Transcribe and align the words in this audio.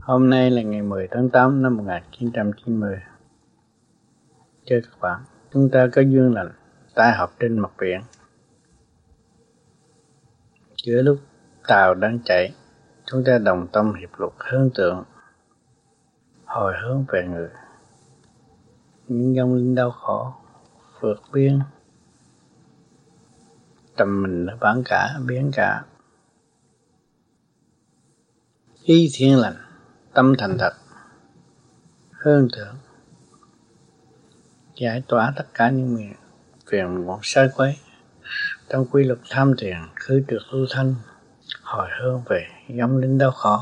Hôm 0.00 0.30
nay 0.30 0.50
là 0.50 0.62
ngày 0.62 0.82
10 0.82 1.08
tháng 1.10 1.30
8 1.30 1.62
năm 1.62 1.76
1990. 1.76 2.96
Thưa 4.66 4.80
các 4.82 5.00
bạn, 5.00 5.20
chúng 5.52 5.70
ta 5.70 5.86
có 5.92 6.02
duyên 6.02 6.34
lành 6.34 6.52
tai 6.94 7.12
họp 7.12 7.34
trên 7.38 7.58
mặt 7.58 7.72
biển. 7.78 8.00
Giữa 10.82 11.02
lúc 11.02 11.18
tàu 11.68 11.94
đang 11.94 12.18
chạy, 12.24 12.54
chúng 13.04 13.24
ta 13.26 13.38
đồng 13.38 13.66
tâm 13.72 13.94
hiệp 13.94 14.20
lực 14.20 14.34
hướng 14.38 14.70
tượng, 14.74 15.04
hồi 16.44 16.74
hướng 16.82 17.04
về 17.08 17.26
người. 17.28 17.48
Những 19.08 19.34
dòng 19.34 19.54
linh 19.54 19.74
đau 19.74 19.90
khổ, 19.90 20.32
vượt 21.00 21.22
biên, 21.32 21.60
tầm 23.96 24.22
mình 24.22 24.46
ở 24.46 24.56
bán 24.60 24.82
cả, 24.84 25.18
biển 25.26 25.50
cả. 25.54 25.84
Ý 28.82 29.10
thiên 29.14 29.36
lành 29.36 29.56
tâm 30.14 30.34
thành 30.38 30.58
thật, 30.58 30.72
hương 32.10 32.48
thượng, 32.56 32.76
giải 34.74 35.02
tỏa 35.08 35.32
tất 35.36 35.44
cả 35.54 35.70
những 35.70 35.94
miền 35.94 36.14
phiền 36.70 37.06
muộn 37.06 37.20
sai 37.22 37.48
quấy. 37.56 37.76
Trong 38.68 38.86
quy 38.90 39.04
luật 39.04 39.18
tham 39.30 39.54
thiền, 39.58 39.76
khứ 39.94 40.22
trượt 40.28 40.40
lưu 40.52 40.66
thanh, 40.70 40.94
hồi 41.62 41.88
hương 42.00 42.22
về, 42.28 42.46
giống 42.68 42.96
linh 42.96 43.18
đau 43.18 43.30
khổ. 43.30 43.58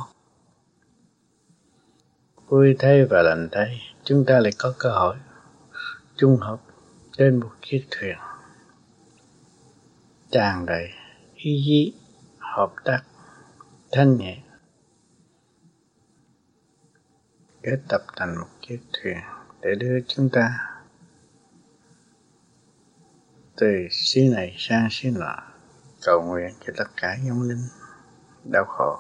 Vui 2.47 2.77
thế 2.79 3.07
và 3.11 3.23
lành 3.23 3.49
thế, 3.53 3.67
chúng 4.05 4.25
ta 4.25 4.41
lại 4.41 4.53
có 4.59 4.75
cơ 4.79 4.91
hội 4.91 5.17
chung 6.17 6.37
hợp 6.37 6.59
trên 7.19 7.41
một 7.41 7.51
chiếc 7.63 7.87
thuyền. 7.91 8.17
Tràn 10.31 10.67
đầy 10.67 10.89
ý 11.35 11.63
chí, 11.67 11.95
hợp 12.39 12.73
tác, 12.85 13.01
thanh 13.93 14.17
nhẹ. 14.17 14.43
Kết 17.71 17.79
tập 17.89 18.03
thành 18.17 18.37
một 18.39 18.47
chiếc 18.61 18.79
thuyền 18.93 19.17
để 19.61 19.75
đưa 19.75 20.01
chúng 20.07 20.29
ta 20.33 20.59
từ 23.57 23.67
xứ 23.91 24.21
này 24.21 24.55
sang 24.59 24.89
xứ 24.91 25.11
nọ, 25.11 25.37
cầu 26.03 26.23
nguyện 26.23 26.55
cho 26.67 26.73
tất 26.77 26.85
cả 26.97 27.19
vong 27.29 27.43
linh 27.43 27.63
đau 28.45 28.65
khổ. 28.65 28.99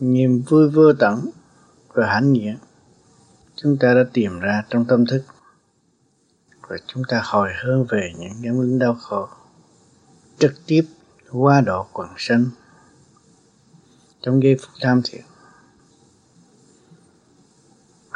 Niềm 0.00 0.42
vui 0.48 0.70
vô 0.70 0.92
tận 0.98 1.30
và 1.88 2.06
hãnh 2.06 2.32
diện 2.36 2.56
chúng 3.56 3.76
ta 3.80 3.94
đã 3.94 4.04
tìm 4.12 4.38
ra 4.38 4.62
trong 4.68 4.84
tâm 4.88 5.06
thức 5.06 5.24
và 6.68 6.76
chúng 6.86 7.02
ta 7.08 7.22
hồi 7.24 7.48
hướng 7.64 7.84
về 7.84 8.12
những 8.18 8.32
vong 8.32 8.60
linh 8.60 8.78
đau 8.78 8.94
khổ, 8.94 9.28
trực 10.38 10.52
tiếp 10.66 10.84
qua 11.32 11.60
độ 11.60 11.86
quần 11.92 12.08
sanh 12.16 12.44
trong 14.22 14.42
giây 14.42 14.56
phút 14.60 14.70
tham 14.80 15.00
thiền 15.04 15.22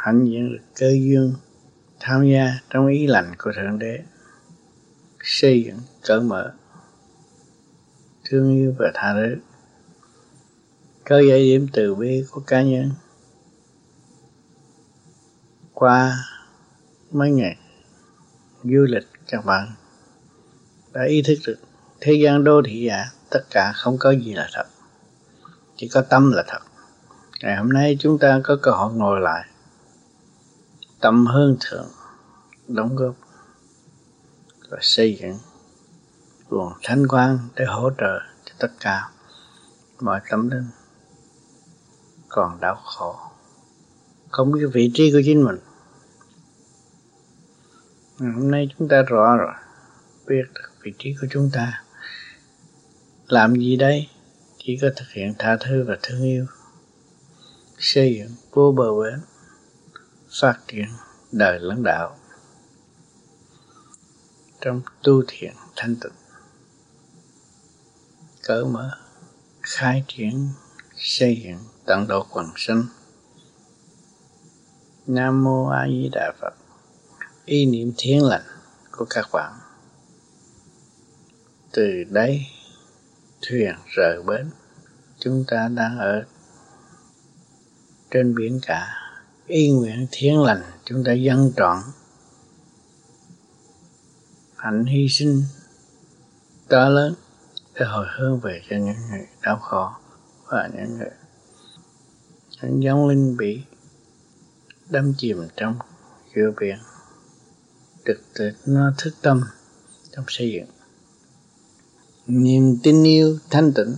hạnh 0.07 0.25
diện 0.25 0.53
được 0.53 0.63
cơ 0.79 0.89
duyên 0.89 1.33
tham 1.99 2.27
gia 2.27 2.59
trong 2.69 2.87
ý 2.87 3.07
lành 3.07 3.31
của 3.37 3.51
thượng 3.55 3.79
đế, 3.79 3.99
xây 5.23 5.63
dựng 5.63 5.77
cởi 6.01 6.21
mở 6.21 6.53
thương 8.25 8.55
yêu 8.55 8.75
và 8.79 8.91
tha 8.93 9.13
thứ. 9.13 9.35
Có 11.05 11.19
giải 11.19 11.39
điểm 11.39 11.67
từ 11.73 11.95
bi 11.95 12.23
của 12.31 12.41
cá 12.47 12.61
nhân. 12.61 12.91
Qua 15.73 16.15
mấy 17.11 17.31
ngày 17.31 17.57
du 18.63 18.85
lịch, 18.89 19.07
các 19.27 19.45
bạn 19.45 19.71
đã 20.93 21.03
ý 21.03 21.21
thức 21.21 21.35
được 21.47 21.59
thế 22.01 22.13
gian 22.13 22.43
đô 22.43 22.61
thị 22.65 22.83
giả, 22.87 23.05
tất 23.29 23.41
cả 23.49 23.73
không 23.75 23.97
có 23.99 24.11
gì 24.11 24.33
là 24.33 24.49
thật 24.53 24.65
chỉ 25.77 25.87
có 25.87 26.01
tâm 26.01 26.31
là 26.31 26.43
thật. 26.47 26.59
Ngày 27.41 27.55
hôm 27.55 27.69
nay 27.69 27.97
chúng 27.99 28.19
ta 28.19 28.41
có 28.43 28.57
cơ 28.61 28.71
hội 28.71 28.93
ngồi 28.93 29.21
lại. 29.21 29.49
Tâm 31.01 31.25
hơn 31.25 31.57
thượng, 31.59 31.87
đóng 32.67 32.95
góp 32.95 33.15
và 34.69 34.77
xây 34.81 35.17
dựng 35.21 35.37
luồng 36.49 36.73
thanh 36.83 37.07
quang 37.07 37.39
để 37.55 37.65
hỗ 37.65 37.89
trợ 37.97 38.19
cho 38.45 38.53
tất 38.59 38.71
cả 38.79 39.09
mọi 39.99 40.21
tâm 40.29 40.49
linh 40.49 40.67
còn 42.29 42.59
đau 42.59 42.75
khổ. 42.75 43.15
Không 44.29 44.51
biết 44.51 44.67
vị 44.73 44.91
trí 44.93 45.11
của 45.11 45.21
chính 45.25 45.43
mình. 45.43 45.57
Ngày 48.19 48.31
hôm 48.31 48.51
nay 48.51 48.69
chúng 48.77 48.87
ta 48.87 49.01
rõ 49.01 49.37
rồi, 49.37 49.53
biết 50.27 50.43
được 50.55 50.69
vị 50.81 50.93
trí 50.99 51.15
của 51.21 51.27
chúng 51.31 51.49
ta. 51.53 51.83
Làm 53.27 53.55
gì 53.55 53.75
đây? 53.75 54.09
Chỉ 54.67 54.77
có 54.81 54.89
thực 54.95 55.05
hiện 55.11 55.33
tha 55.39 55.57
thứ 55.59 55.83
và 55.87 55.97
thương 56.03 56.23
yêu. 56.23 56.45
Xây 57.77 58.15
dựng 58.15 58.35
vô 58.51 58.71
bờ 58.71 58.93
bến, 58.93 59.19
phát 60.41 60.59
triển 60.67 60.85
đời 61.31 61.59
lãnh 61.59 61.83
đạo. 61.83 62.17
Trong 64.61 64.81
tu 65.03 65.23
thiện 65.27 65.53
thanh 65.75 65.95
tịnh, 65.95 66.13
cởi 68.43 68.65
mở, 68.65 68.91
khai 69.61 70.03
triển, 70.07 70.49
xây 70.95 71.41
dựng 71.43 71.59
tận 71.85 72.07
độ 72.07 72.25
quần 72.31 72.47
sinh. 72.55 72.83
Nam 75.07 75.43
mô 75.43 75.67
a 75.67 75.87
di 75.87 76.09
đà 76.11 76.33
phật. 76.41 76.53
Ý 77.45 77.65
niệm 77.65 77.93
thiện 77.97 78.23
lành 78.23 78.45
của 78.91 79.05
các 79.09 79.25
bạn. 79.33 79.53
Từ 81.71 82.03
đây, 82.09 82.45
thuyền 83.41 83.75
rời 83.95 84.23
bến 84.23 84.51
chúng 85.19 85.43
ta 85.47 85.67
đang 85.67 85.97
ở 85.99 86.25
trên 88.11 88.35
biển 88.35 88.59
cả. 88.61 88.87
Y 89.47 89.71
nguyện 89.71 90.07
thiện 90.11 90.43
lành, 90.43 90.61
chúng 90.85 91.03
ta 91.03 91.13
dân 91.13 91.51
trọn. 91.57 91.77
Hạnh 94.55 94.85
hy 94.85 95.07
sinh 95.09 95.43
to 96.67 96.89
lớn 96.89 97.13
để 97.73 97.85
hồi 97.85 98.05
hướng 98.17 98.39
về 98.39 98.61
cho 98.69 98.75
những 98.75 98.95
người 99.11 99.27
đau 99.41 99.59
khổ 99.59 99.89
và 100.45 100.69
những 100.73 100.97
người 100.97 101.09
những 102.61 102.83
giống 102.83 103.07
linh 103.07 103.37
bị 103.37 103.61
đâm 104.89 105.13
chìm 105.17 105.47
trong 105.55 105.79
giữa 106.35 106.51
biển. 106.59 106.77
Trực 108.05 108.21
tự 108.33 108.51
nó 108.65 108.93
thức 108.97 109.13
tâm 109.21 109.41
trong 110.11 110.25
xây 110.27 110.51
dựng. 110.51 110.67
Niềm 112.27 112.77
tin 112.83 113.03
yêu 113.03 113.39
thanh 113.49 113.73
tịnh 113.73 113.95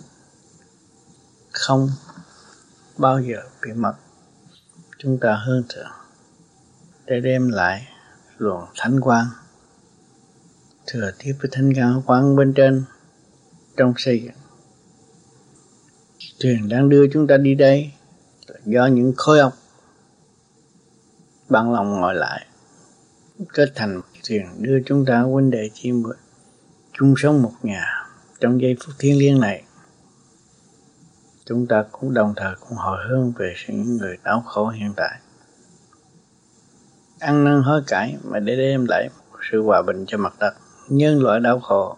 không 1.59 1.89
bao 2.97 3.21
giờ 3.21 3.37
bị 3.61 3.73
mất. 3.73 3.93
Chúng 4.97 5.17
ta 5.21 5.35
hơn 5.35 5.63
thượng 5.69 5.91
để 7.05 7.19
đem 7.19 7.49
lại 7.49 7.87
luồng 8.37 8.63
thánh 8.77 9.01
quang. 9.01 9.25
Thừa 10.87 11.11
tiếp 11.17 11.33
với 11.41 11.49
thánh 11.53 11.73
cao 11.75 12.03
quang 12.05 12.35
bên 12.35 12.53
trên, 12.53 12.83
trong 13.77 13.93
xây 13.97 14.21
dựng. 14.23 14.35
Thuyền 16.39 16.69
đang 16.69 16.89
đưa 16.89 17.07
chúng 17.13 17.27
ta 17.27 17.37
đi 17.37 17.55
đây 17.55 17.91
là 18.47 18.59
do 18.65 18.85
những 18.85 19.13
khối 19.17 19.39
óc 19.39 19.53
bằng 21.49 21.73
lòng 21.73 22.01
ngồi 22.01 22.15
lại. 22.15 22.45
Kết 23.53 23.71
thành 23.75 24.01
thuyền 24.27 24.45
đưa 24.59 24.79
chúng 24.85 25.05
ta 25.05 25.19
huynh 25.19 25.51
đệ 25.51 25.69
chi 25.73 25.91
chung 26.93 27.13
sống 27.17 27.41
một 27.41 27.53
nhà 27.63 27.85
trong 28.39 28.61
giây 28.61 28.77
phút 28.79 28.95
thiêng 28.99 29.19
liêng 29.19 29.39
này 29.39 29.63
chúng 31.49 31.67
ta 31.67 31.85
cũng 31.91 32.13
đồng 32.13 32.33
thời 32.37 32.55
cũng 32.59 32.77
hồi 32.77 32.97
hướng 33.09 33.31
về 33.31 33.53
những 33.67 33.97
người 33.97 34.17
đau 34.23 34.43
khổ 34.45 34.67
hiện 34.67 34.93
tại. 34.95 35.19
Ăn 37.19 37.43
năn 37.43 37.61
hối 37.61 37.81
cải 37.87 38.17
mà 38.23 38.39
để 38.39 38.55
đem 38.55 38.85
lại 38.89 39.09
sự 39.51 39.61
hòa 39.61 39.81
bình 39.81 40.05
cho 40.07 40.17
mặt 40.17 40.33
đất. 40.39 40.53
Nhân 40.89 41.23
loại 41.23 41.39
đau 41.39 41.59
khổ, 41.59 41.97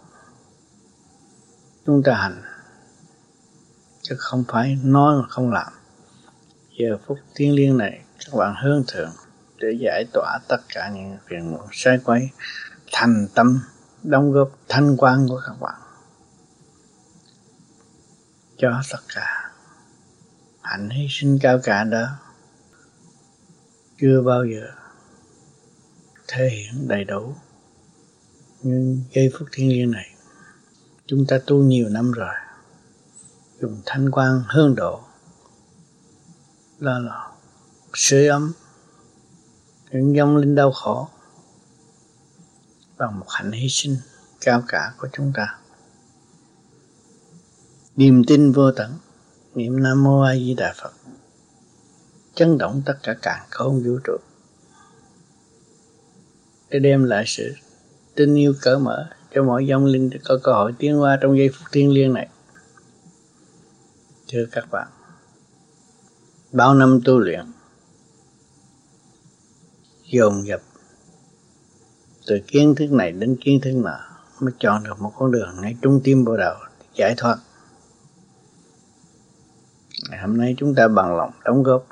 chúng 1.85 2.03
ta 2.03 2.13
hành 2.13 2.41
chứ 4.01 4.15
không 4.17 4.43
phải 4.47 4.77
nói 4.83 5.21
mà 5.21 5.27
không 5.27 5.51
làm. 5.51 5.73
Giờ 6.79 6.97
phút 7.05 7.17
thiên 7.35 7.55
liêng 7.55 7.77
này, 7.77 8.01
các 8.19 8.37
bạn 8.37 8.55
hướng 8.63 8.83
thượng 8.87 9.11
để 9.57 9.67
giải 9.79 10.05
tỏa 10.13 10.39
tất 10.47 10.61
cả 10.73 10.89
những 10.89 11.17
phiền 11.27 11.51
muộn, 11.51 11.67
sai 11.71 11.99
quấy, 12.03 12.29
thành 12.91 13.27
tâm, 13.35 13.59
đóng 14.03 14.31
góp 14.31 14.51
thanh 14.69 14.97
quan 14.97 15.27
của 15.29 15.41
các 15.47 15.55
bạn 15.61 15.75
cho 18.61 18.81
tất 18.91 18.99
cả. 19.15 19.51
Hạnh 20.61 20.89
hy 20.89 21.07
sinh 21.09 21.39
cao 21.41 21.59
cả 21.63 21.83
đó 21.83 22.07
chưa 24.01 24.21
bao 24.21 24.45
giờ 24.45 24.67
thể 26.27 26.49
hiện 26.49 26.87
đầy 26.87 27.03
đủ 27.03 27.35
nhưng 28.63 29.03
giây 29.11 29.31
phút 29.39 29.47
thiên 29.51 29.69
liêng 29.69 29.91
này. 29.91 30.15
Chúng 31.05 31.25
ta 31.27 31.39
tu 31.45 31.63
nhiều 31.63 31.89
năm 31.89 32.11
rồi, 32.11 32.35
dùng 33.61 33.81
thanh 33.85 34.11
quan 34.11 34.43
hương 34.47 34.75
độ 34.75 35.03
đó 36.79 36.99
là 36.99 37.31
sưởi 37.93 38.27
ấm, 38.27 38.53
những 39.91 40.15
dòng 40.15 40.37
linh 40.37 40.55
đau 40.55 40.71
khổ 40.71 41.07
bằng 42.97 43.19
một 43.19 43.25
hạnh 43.29 43.51
hy 43.51 43.69
sinh 43.69 43.97
cao 44.41 44.63
cả 44.67 44.93
của 44.97 45.07
chúng 45.13 45.33
ta 45.35 45.60
niềm 47.95 48.23
tin 48.27 48.51
vô 48.51 48.71
tận. 48.71 48.91
Niệm 49.55 49.83
nam 49.83 50.03
mô 50.03 50.21
a 50.21 50.35
di 50.35 50.53
đà 50.53 50.73
phật. 50.81 50.93
Chấn 52.35 52.57
động 52.57 52.81
tất 52.85 52.93
cả 53.03 53.15
càng 53.21 53.45
không 53.49 53.83
vũ 53.83 53.99
trụ. 54.03 54.17
Để 56.69 56.79
đem 56.79 57.03
lại 57.03 57.23
sự 57.27 57.53
tình 58.15 58.35
yêu 58.35 58.53
cởi 58.61 58.79
mở 58.79 59.09
cho 59.33 59.43
mọi 59.43 59.67
dòng 59.67 59.85
linh 59.85 60.09
để 60.09 60.19
có 60.23 60.39
cơ 60.43 60.53
hội 60.53 60.73
tiến 60.79 61.01
qua 61.01 61.17
trong 61.21 61.37
giây 61.37 61.49
phút 61.49 61.67
thiêng 61.71 61.91
liêng 61.91 62.13
này. 62.13 62.27
Thưa 64.27 64.45
các 64.51 64.67
bạn, 64.71 64.87
bao 66.51 66.73
năm 66.73 66.99
tu 67.05 67.19
luyện, 67.19 67.45
dồn 70.11 70.47
dập, 70.47 70.61
từ 72.27 72.39
kiến 72.47 72.75
thức 72.75 72.91
này 72.91 73.11
đến 73.11 73.37
kiến 73.41 73.59
thức 73.61 73.71
nọ, 73.75 73.99
mới 74.39 74.53
chọn 74.59 74.83
được 74.83 75.01
một 75.01 75.13
con 75.17 75.31
đường 75.31 75.61
ngay 75.61 75.75
trung 75.81 76.01
tim 76.03 76.25
bộ 76.25 76.37
đầu 76.37 76.55
giải 76.95 77.13
thoát 77.17 77.37
ngày 80.11 80.19
hôm 80.19 80.37
nay 80.37 80.55
chúng 80.57 80.75
ta 80.75 80.87
bằng 80.87 81.17
lòng 81.17 81.31
đóng 81.45 81.63
góp 81.63 81.85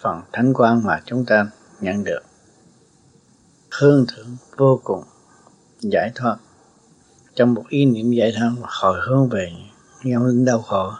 phần 0.00 0.22
thánh 0.32 0.54
quang 0.54 0.82
mà 0.84 1.02
chúng 1.04 1.24
ta 1.24 1.50
nhận 1.80 2.04
được. 2.04 2.20
Hương 3.70 4.06
thượng 4.08 4.36
vô 4.56 4.80
cùng 4.84 5.02
giải 5.80 6.12
thoát 6.14 6.36
trong 7.34 7.54
một 7.54 7.64
ý 7.68 7.84
niệm 7.84 8.10
giải 8.10 8.32
thoát 8.38 8.50
hồi 8.62 9.00
hướng 9.06 9.28
về 9.28 9.52
nhau 10.02 10.26
linh 10.26 10.44
đau 10.44 10.62
khổ 10.62 10.92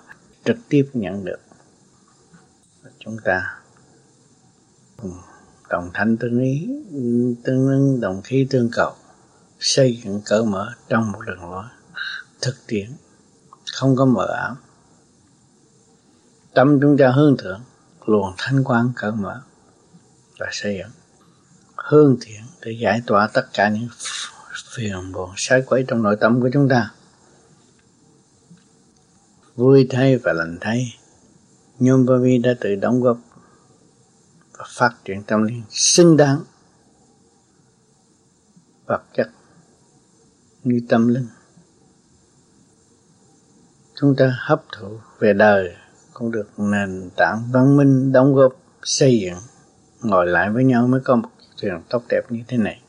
trực 0.45 0.57
tiếp 0.69 0.91
nhận 0.93 1.25
được. 1.25 1.41
Chúng 2.99 3.17
ta 3.25 3.55
đồng 5.69 5.91
thanh 5.95 6.17
tương 6.17 6.41
ý, 6.41 6.69
tương 7.45 7.69
ứng 7.69 8.01
đồng 8.01 8.23
khí 8.23 8.47
tương 8.51 8.71
cầu, 8.73 8.93
xây 9.59 10.01
dựng 10.05 10.21
cởi 10.25 10.45
mở 10.45 10.73
trong 10.89 11.13
một 11.13 11.21
đường 11.27 11.51
lối 11.51 11.65
thực 12.41 12.55
tiễn, 12.67 12.91
không 13.73 13.97
có 13.97 14.05
mờ 14.05 14.27
ảo 14.27 14.57
tâm 16.59 16.79
chúng 16.81 16.97
ta 16.99 17.11
hướng 17.11 17.37
thượng, 17.37 17.61
luồng 18.07 18.35
thanh 18.39 18.65
quang 18.65 18.93
cởi 18.97 19.13
mở 19.13 19.43
và 20.39 20.47
xây 20.53 20.79
dựng. 20.79 20.91
Hương 21.77 22.17
thiện 22.21 22.41
để 22.63 22.73
giải 22.81 23.03
tỏa 23.07 23.29
tất 23.35 23.47
cả 23.53 23.69
những 23.69 23.89
phiền 24.77 25.13
buồn 25.13 25.31
sai 25.37 25.63
quấy 25.67 25.85
trong 25.89 26.03
nội 26.03 26.17
tâm 26.21 26.41
của 26.41 26.51
chúng 26.53 26.69
ta. 26.69 26.91
Vui 29.55 29.87
thay 29.91 30.17
và 30.17 30.33
lành 30.33 30.59
thay. 30.61 30.97
Nhôm 31.79 32.07
Ba 32.07 32.15
Vi 32.23 32.39
đã 32.39 32.55
tự 32.61 32.75
đóng 32.75 33.01
góp 33.01 33.19
và 34.59 34.65
phát 34.69 34.95
triển 35.05 35.23
tâm 35.23 35.43
linh 35.43 35.63
xứng 35.71 36.17
đáng, 36.17 36.41
vật 38.87 39.03
chất 39.15 39.31
như 40.65 40.81
tâm 40.89 41.09
linh. 41.09 41.29
Chúng 44.01 44.15
ta 44.17 44.37
hấp 44.39 44.63
thụ 44.73 44.99
về 45.19 45.33
đời 45.33 45.75
cũng 46.19 46.31
được 46.31 46.59
nền 46.59 47.11
tảng 47.17 47.43
văn 47.53 47.77
minh 47.77 48.13
đóng 48.13 48.35
góp 48.35 48.53
xây 48.83 49.21
dựng, 49.21 49.39
ngồi 50.03 50.27
lại 50.27 50.51
với 50.51 50.65
nhau 50.65 50.87
mới 50.87 51.01
có 51.05 51.17
một 51.17 51.29
trường 51.57 51.83
tốt 51.89 52.03
đẹp 52.09 52.23
như 52.31 52.43
thế 52.49 52.57
này. 52.57 52.83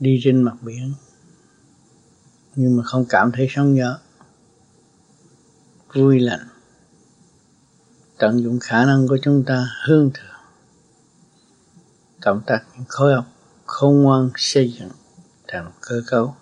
Đi 0.00 0.20
trên 0.24 0.42
mặt 0.42 0.56
biển, 0.62 0.94
nhưng 2.54 2.76
mà 2.76 2.82
không 2.82 3.04
cảm 3.08 3.32
thấy 3.32 3.46
sóng 3.50 3.76
gió. 3.76 3.98
Vui 5.94 6.20
lành. 6.20 6.48
Tận 8.18 8.42
dụng 8.42 8.58
khả 8.62 8.84
năng 8.84 9.08
của 9.08 9.18
chúng 9.22 9.44
ta 9.46 9.66
hương 9.86 10.10
thượng 10.14 10.40
cộng 12.22 12.42
tác 12.46 12.64
những 12.74 12.84
khối 12.88 13.14
học 13.14 13.24
khôn 13.66 14.02
ngoan 14.02 14.30
xây 14.36 14.72
dựng 14.78 14.90
thành 15.48 15.72
cơ 15.80 16.02
cấu, 16.06 16.34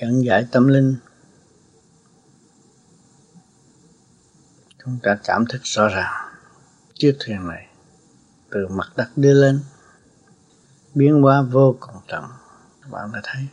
dẫn 0.00 0.24
giải 0.24 0.46
tâm 0.52 0.68
linh 0.68 0.96
chúng 4.84 4.98
ta 5.02 5.18
cảm 5.24 5.44
thức 5.48 5.60
rõ 5.64 5.88
ràng. 5.88 6.12
Chiếc 6.94 7.16
thuyền 7.20 7.48
này, 7.48 7.66
từ 8.50 8.68
mặt 8.68 8.92
đất 8.96 9.08
đưa 9.16 9.34
lên, 9.34 9.60
biến 10.94 11.22
hóa 11.22 11.42
vô 11.42 11.76
cùng 11.80 11.96
chậm. 12.08 12.24
Bạn 12.90 13.12
đã 13.12 13.20
thấy, 13.24 13.46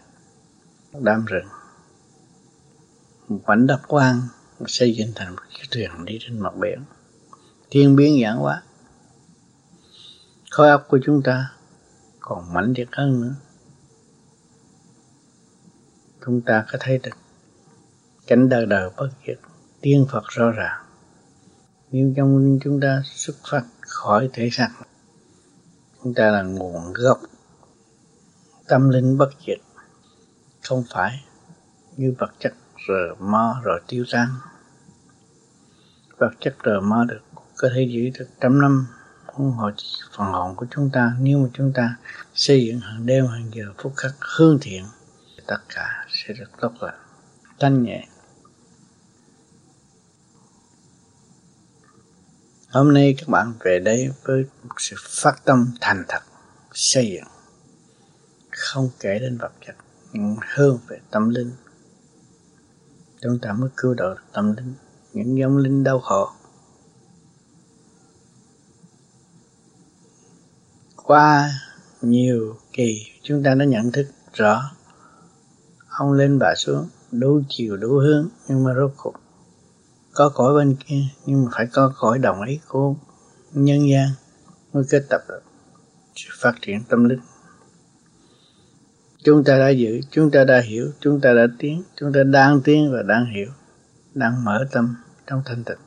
đám 0.94 1.26
rừng, 1.26 1.48
một 3.28 3.40
mảnh 3.46 3.68
đất 3.68 3.80
quang 3.88 4.22
xây 4.68 4.96
dựng 4.96 5.12
thành 5.16 5.36
một 5.36 5.42
chiếc 5.54 5.68
thuyền 5.72 6.06
đi 6.06 6.18
trên 6.22 6.40
mặt 6.40 6.56
biển. 6.56 6.84
Thiên 7.70 7.96
biến 7.96 8.20
giản 8.20 8.38
hóa. 8.38 8.64
Khối 10.52 10.70
óc 10.70 10.86
của 10.90 11.00
chúng 11.06 11.22
ta 11.24 11.52
còn 12.20 12.54
mạnh 12.54 12.74
liệt 12.78 12.90
hơn 12.92 13.22
nữa. 13.22 13.36
Chúng 16.26 16.42
ta 16.42 16.66
có 16.72 16.78
thấy 16.82 16.98
được, 16.98 17.18
cảnh 18.28 18.50
đời 18.50 18.66
đời 18.66 18.90
bất 18.98 19.10
diệt, 19.28 19.40
tiên 19.82 20.06
Phật 20.12 20.24
rõ 20.28 20.52
ràng 20.52 20.85
nhưng 21.92 22.14
trong 22.18 22.60
chúng 22.64 22.80
ta 22.80 23.02
xuất 23.06 23.36
phát 23.52 23.64
khỏi 23.82 24.30
thể 24.34 24.50
xác, 24.52 24.70
chúng 26.04 26.14
ta 26.14 26.32
là 26.32 26.42
nguồn 26.42 26.94
gốc 26.94 27.20
tâm 28.68 28.90
linh 28.90 29.18
bất 29.18 29.30
diệt. 29.48 29.58
Không 30.64 30.84
phải 30.90 31.26
như 31.98 32.14
vật 32.18 32.34
chất 32.40 32.54
rờ 32.88 33.16
mơ 33.20 33.56
rồi 33.64 33.82
tiêu 33.88 34.06
tan. 34.12 34.28
Vật 36.18 36.32
chất 36.40 36.56
rờ 36.66 36.80
mơ 36.80 37.06
được 37.08 37.22
có 37.58 37.70
thể 37.76 37.84
giữ 37.84 38.20
được 38.20 38.30
trăm 38.42 38.62
năm 38.62 38.88
không 39.26 39.52
hồi 39.52 39.72
phần 40.18 40.28
hồn 40.28 40.56
của 40.56 40.66
chúng 40.72 40.90
ta. 40.90 41.16
Nếu 41.20 41.38
mà 41.40 41.50
chúng 41.54 41.74
ta 41.74 41.96
xây 42.34 42.66
dựng 42.66 42.80
hàng 42.80 43.06
đêm, 43.06 43.28
hàng 43.28 43.52
giờ, 43.54 43.74
phút 43.78 43.94
khắc 43.98 44.12
hương 44.20 44.58
thiện, 44.62 44.86
tất 45.48 45.60
cả 45.76 46.06
sẽ 46.10 46.34
được 46.34 46.50
tốt 46.62 46.74
lành. 46.80 47.00
Thanh 47.60 47.84
nhẹ 47.84 48.08
hôm 52.76 52.94
nay 52.94 53.16
các 53.18 53.30
bạn 53.30 53.54
về 53.60 53.80
đây 53.80 54.10
với 54.24 54.46
một 54.64 54.76
sự 54.78 54.96
phát 55.00 55.46
tâm 55.46 55.74
thành 55.82 56.04
thật, 56.08 56.20
xây 56.74 57.12
dựng, 57.12 57.28
không 58.52 58.90
kể 59.00 59.20
đến 59.20 59.38
vật 59.38 59.52
chất, 59.66 59.76
nhưng 60.14 60.36
hơn 60.56 60.78
về 60.88 61.00
tâm 61.12 61.30
linh. 61.30 61.52
Chúng 63.22 63.40
ta 63.42 63.54
mới 63.54 63.70
cứu 63.78 63.94
độ 63.94 64.16
tâm 64.34 64.56
linh, 64.56 64.74
những 65.14 65.38
giống 65.38 65.58
linh 65.58 65.84
đau 65.84 66.00
khổ. 66.00 66.30
Qua 70.96 71.50
nhiều 72.02 72.56
kỳ, 72.74 73.06
chúng 73.22 73.44
ta 73.44 73.56
đã 73.56 73.66
nhận 73.66 73.92
thức 73.92 74.08
rõ, 74.34 74.72
ông 75.90 76.14
lên 76.14 76.40
bà 76.40 76.56
xuống 76.58 76.90
đủ 77.12 77.42
chiều 77.50 77.78
đủ 77.78 77.90
hướng, 77.90 78.30
nhưng 78.48 78.64
mà 78.64 78.74
rốt 78.74 78.92
cuộc 78.98 79.14
có 80.16 80.30
cõi 80.30 80.54
bên 80.54 80.76
kia, 80.86 81.04
nhưng 81.26 81.46
mà 81.46 81.52
phải 81.56 81.68
có 81.74 81.94
cõi 82.00 82.20
đồng 82.20 82.42
ý 82.42 82.60
của 82.68 82.96
nhân 83.52 83.90
gian 83.90 84.10
mới 84.74 84.84
kết 84.90 85.04
tập 85.10 85.22
được 85.28 85.42
sự 86.16 86.30
phát 86.42 86.54
triển 86.62 86.84
tâm 86.90 87.04
linh. 87.04 87.20
Chúng 89.24 89.44
ta 89.44 89.58
đã 89.58 89.70
giữ, 89.70 90.02
chúng 90.12 90.32
ta 90.32 90.44
đã 90.44 90.62
hiểu, 90.62 90.92
chúng 91.00 91.22
ta 91.22 91.34
đã 91.34 91.48
tiến, 91.60 91.84
chúng 91.96 92.14
ta 92.14 92.24
đang 92.24 92.62
tiến 92.62 92.92
và 92.92 93.02
đang 93.02 93.26
hiểu, 93.26 93.48
đang 94.14 94.44
mở 94.44 94.66
tâm 94.72 94.96
trong 95.28 95.42
thanh 95.46 95.64
tịnh. 95.64 95.78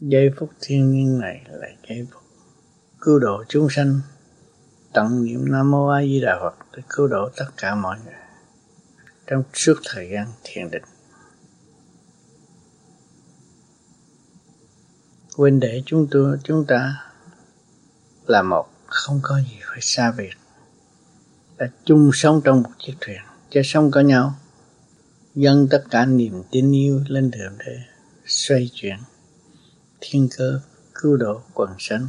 Giây 0.00 0.30
phút 0.38 0.50
thiên 0.60 0.90
nhiên 0.90 1.18
này 1.18 1.46
là 1.48 1.68
giây 1.88 2.06
phút 2.12 2.22
cứu 3.00 3.18
độ 3.18 3.44
chúng 3.48 3.68
sanh, 3.70 4.00
tận 4.92 5.24
niệm 5.24 5.52
nam 5.52 5.70
mô 5.70 5.88
a 5.88 6.02
di 6.02 6.20
đà 6.20 6.38
phật 6.40 6.54
để 6.76 6.82
cứu 6.88 7.06
độ 7.06 7.30
tất 7.36 7.46
cả 7.56 7.74
mọi 7.74 7.98
người 8.04 8.14
trong 9.26 9.42
suốt 9.54 9.74
thời 9.84 10.10
gian 10.10 10.26
thiền 10.44 10.70
định. 10.70 10.82
Quên 15.40 15.60
để 15.60 15.82
chúng 15.86 16.06
tôi, 16.10 16.38
chúng 16.44 16.64
ta 16.64 17.04
là 18.26 18.42
một, 18.42 18.68
không 18.86 19.20
có 19.22 19.38
gì 19.38 19.58
phải 19.70 19.78
xa 19.80 20.12
biệt. 20.18 20.32
Là 21.58 21.70
chung 21.84 22.10
sống 22.14 22.40
trong 22.44 22.62
một 22.62 22.70
chiếc 22.78 22.94
thuyền 23.00 23.20
cho 23.50 23.60
sống 23.64 23.90
có 23.90 24.00
nhau. 24.00 24.34
Dâng 25.34 25.68
tất 25.70 25.84
cả 25.90 26.06
niềm 26.06 26.42
tin 26.50 26.72
yêu 26.72 27.00
lên 27.08 27.30
thượng 27.30 27.58
đế 27.58 27.78
xoay 28.26 28.70
chuyển 28.74 28.96
thiên 30.00 30.28
cơ, 30.38 30.60
cứu 30.94 31.16
độ 31.16 31.42
quần 31.54 31.70
sanh 31.78 32.08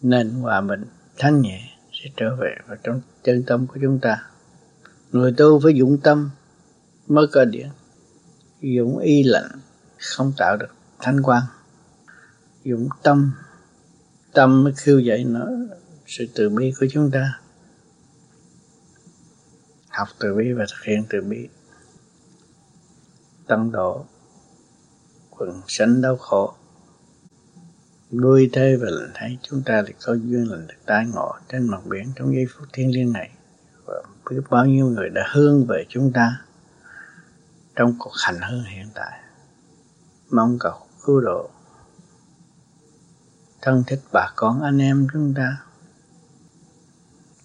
nên 0.00 0.30
hòa 0.30 0.60
bình, 0.60 0.84
thanh 1.18 1.40
nhẹ 1.40 1.60
sẽ 1.92 2.10
trở 2.16 2.36
về 2.36 2.54
vào 2.66 2.76
trong 2.82 3.00
chân 3.24 3.42
tâm 3.46 3.66
của 3.66 3.76
chúng 3.82 3.98
ta. 3.98 4.26
Người 5.12 5.32
tu 5.36 5.60
phải 5.60 5.72
dũng 5.80 5.98
tâm, 5.98 6.30
mới 7.06 7.26
có 7.32 7.44
điện. 7.44 7.68
Dũng 8.62 8.98
y 8.98 9.22
lạnh 9.22 9.50
không 9.98 10.32
tạo 10.36 10.56
được 10.56 10.68
thanh 11.02 11.22
quan 11.22 11.42
dụng 12.64 12.88
tâm 13.02 13.32
tâm 14.32 14.64
mới 14.64 14.72
khiêu 14.76 14.98
dậy 14.98 15.24
nó, 15.24 15.46
sự 16.06 16.26
từ 16.34 16.48
bi 16.48 16.72
của 16.80 16.86
chúng 16.90 17.10
ta. 17.10 17.40
Học 19.88 20.08
từ 20.20 20.34
bi 20.34 20.52
và 20.52 20.64
thực 20.70 20.84
hiện 20.84 21.04
từ 21.10 21.20
bi. 21.22 21.48
Tăng 23.46 23.72
độ, 23.72 24.04
quần 25.30 25.60
sánh 25.68 26.02
đau 26.02 26.16
khổ. 26.16 26.54
Vui 28.10 28.50
thế 28.52 28.76
và 28.80 28.90
lành 28.90 29.10
thấy 29.14 29.38
chúng 29.42 29.62
ta 29.66 29.82
thì 29.86 29.92
có 30.06 30.12
duyên 30.12 30.50
lành 30.50 30.66
được 30.66 30.74
tái 30.86 31.06
ngộ 31.06 31.32
trên 31.48 31.66
mặt 31.66 31.80
biển 31.86 32.12
trong 32.16 32.34
giây 32.34 32.46
phút 32.54 32.68
thiên 32.72 32.94
liêng 32.94 33.12
này. 33.12 33.30
Và 33.86 34.02
biết 34.30 34.42
bao 34.50 34.66
nhiêu 34.66 34.86
người 34.86 35.08
đã 35.10 35.22
hướng 35.34 35.66
về 35.66 35.84
chúng 35.88 36.12
ta 36.12 36.40
trong 37.76 37.96
cuộc 37.98 38.12
hành 38.26 38.40
hương 38.50 38.64
hiện 38.64 38.86
tại. 38.94 39.20
Mong 40.30 40.56
cầu 40.60 40.81
cứu 41.04 41.20
độ. 41.20 41.50
Thân 43.62 43.84
thích 43.86 44.00
bà 44.12 44.32
con 44.36 44.62
anh 44.62 44.78
em 44.78 45.06
chúng 45.12 45.34
ta 45.34 45.62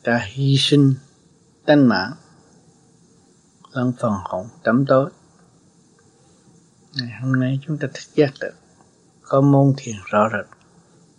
đã 0.03 0.21
hy 0.23 0.55
sinh 0.59 0.93
tánh 1.65 1.87
mạng, 1.87 2.11
lẫn 3.71 3.93
phần 3.99 4.13
hồn 4.23 4.47
tắm 4.63 4.85
tối. 4.87 5.11
Ngày 6.93 7.11
hôm 7.21 7.39
nay 7.39 7.59
chúng 7.65 7.77
ta 7.77 7.87
thức 7.93 8.15
giác 8.15 8.33
được, 8.41 8.53
có 9.21 9.41
môn 9.41 9.73
thiền 9.77 9.95
rõ 10.05 10.29
rệt. 10.33 10.57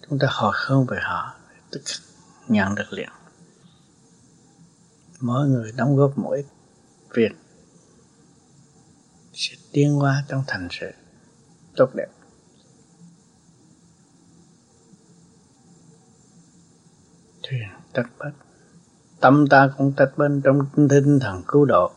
Chúng 0.08 0.18
ta 0.18 0.28
hỏi 0.30 0.52
hơn 0.56 0.86
về 0.86 0.98
họ, 1.02 1.34
tức 1.70 1.82
nhận 2.48 2.74
được 2.74 2.92
liền. 2.92 3.08
Mỗi 5.20 5.48
người 5.48 5.72
đóng 5.76 5.96
góp 5.96 6.12
mỗi 6.18 6.44
việc 7.14 7.32
sẽ 9.32 9.56
tiến 9.72 9.94
hóa 9.94 10.24
trong 10.28 10.44
thành 10.46 10.68
sự 10.70 10.90
tốt 11.76 11.90
đẹp. 11.94 12.08
Thuyền 17.48 17.68
tất 17.92 18.02
bất 18.18 18.30
tâm 19.20 19.46
ta 19.46 19.70
cũng 19.78 19.92
tất 19.96 20.12
bên 20.16 20.40
trong 20.44 20.66
tinh 20.88 21.18
thần 21.20 21.42
cứu 21.48 21.64
độ. 21.64 21.90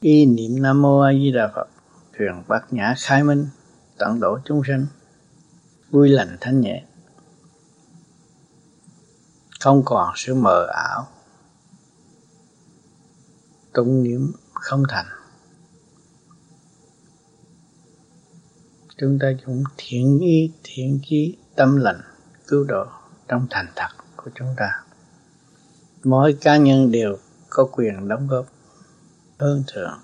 Y 0.00 0.26
niệm 0.26 0.62
nam 0.62 0.82
mô 0.82 1.00
a 1.00 1.12
di 1.12 1.32
đà 1.32 1.52
phật, 1.54 1.68
thuyền 2.18 2.42
bát 2.48 2.72
nhã 2.72 2.94
khai 2.98 3.24
minh, 3.24 3.48
tận 3.98 4.20
độ 4.20 4.38
chúng 4.44 4.62
sanh, 4.66 4.86
vui 5.90 6.08
lành 6.08 6.36
thanh 6.40 6.60
nhẹ. 6.60 6.84
Không 9.60 9.82
còn 9.84 10.12
sự 10.16 10.34
mờ 10.34 10.66
ảo 10.66 11.08
tụng 13.74 14.02
niệm 14.02 14.32
không 14.52 14.82
thành. 14.88 15.06
Chúng 18.98 19.18
ta 19.18 19.28
dùng 19.46 19.64
thiện 19.76 20.18
ý, 20.18 20.52
thiện 20.62 21.00
chí, 21.08 21.36
tâm 21.56 21.76
lành 21.76 22.00
cứu 22.46 22.64
độ 22.64 22.86
trong 23.28 23.46
thành 23.50 23.66
thật 23.76 23.88
của 24.16 24.30
chúng 24.34 24.54
ta. 24.56 24.82
Mỗi 26.04 26.38
cá 26.40 26.56
nhân 26.56 26.92
đều 26.92 27.18
có 27.50 27.68
quyền 27.72 28.08
đóng 28.08 28.26
góp 28.28 28.46
hơn 29.38 29.64
thượng 29.66 30.00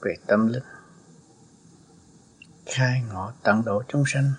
về 0.00 0.14
tâm 0.26 0.48
linh, 0.48 0.62
khai 2.66 3.02
ngộ 3.12 3.30
tận 3.42 3.62
độ 3.64 3.82
chúng 3.88 4.04
sanh. 4.06 4.32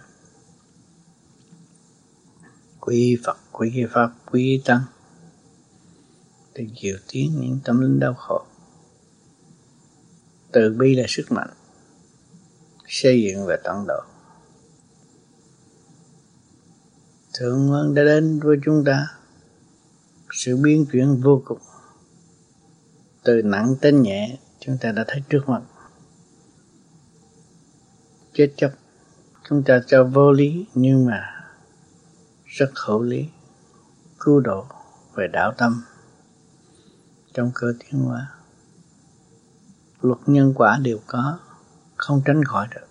Quy 2.80 3.18
Phật, 3.26 3.38
quy 3.52 3.86
Pháp, 3.94 4.12
quy 4.26 4.62
Tăng 4.66 4.82
để 6.56 6.68
diệu 6.82 6.98
tiến 7.08 7.38
những 7.42 7.60
tâm 7.64 7.82
linh 7.82 8.00
đau 8.00 8.14
khổ. 8.14 8.46
Từ 10.52 10.76
bi 10.80 10.96
là 10.96 11.06
sức 11.08 11.32
mạnh 11.32 11.50
xây 12.88 13.24
dựng 13.24 13.46
và 13.46 13.58
tận 13.64 13.86
độ. 13.88 14.09
Thượng 17.34 17.72
ơn 17.72 17.94
đã 17.96 18.04
đến 18.04 18.40
với 18.40 18.58
chúng 18.66 18.84
ta. 18.86 19.08
Sự 20.32 20.58
biến 20.58 20.86
chuyển 20.92 21.22
vô 21.22 21.42
cùng. 21.46 21.60
Từ 23.24 23.42
nặng 23.42 23.76
đến 23.82 24.02
nhẹ, 24.02 24.38
chúng 24.60 24.78
ta 24.82 24.92
đã 24.92 25.06
thấy 25.08 25.24
trước 25.30 25.50
mặt. 25.50 25.62
Chết 28.34 28.54
chấp 28.58 28.72
chúng 29.50 29.64
ta 29.64 29.82
cho 29.88 30.04
vô 30.04 30.32
lý, 30.32 30.66
nhưng 30.74 31.06
mà 31.06 31.22
rất 32.46 32.72
hữu 32.86 33.02
lý. 33.02 33.30
Cứu 34.20 34.40
độ 34.40 34.66
về 35.16 35.28
đạo 35.34 35.54
tâm. 35.58 35.84
Trong 37.34 37.52
cơ 37.54 37.74
tiến 37.80 38.02
hóa 38.02 38.28
luật 40.02 40.18
nhân 40.26 40.54
quả 40.56 40.80
đều 40.82 41.00
có, 41.08 41.40
không 41.96 42.22
tránh 42.26 42.44
khỏi 42.44 42.68
được. 42.76 42.88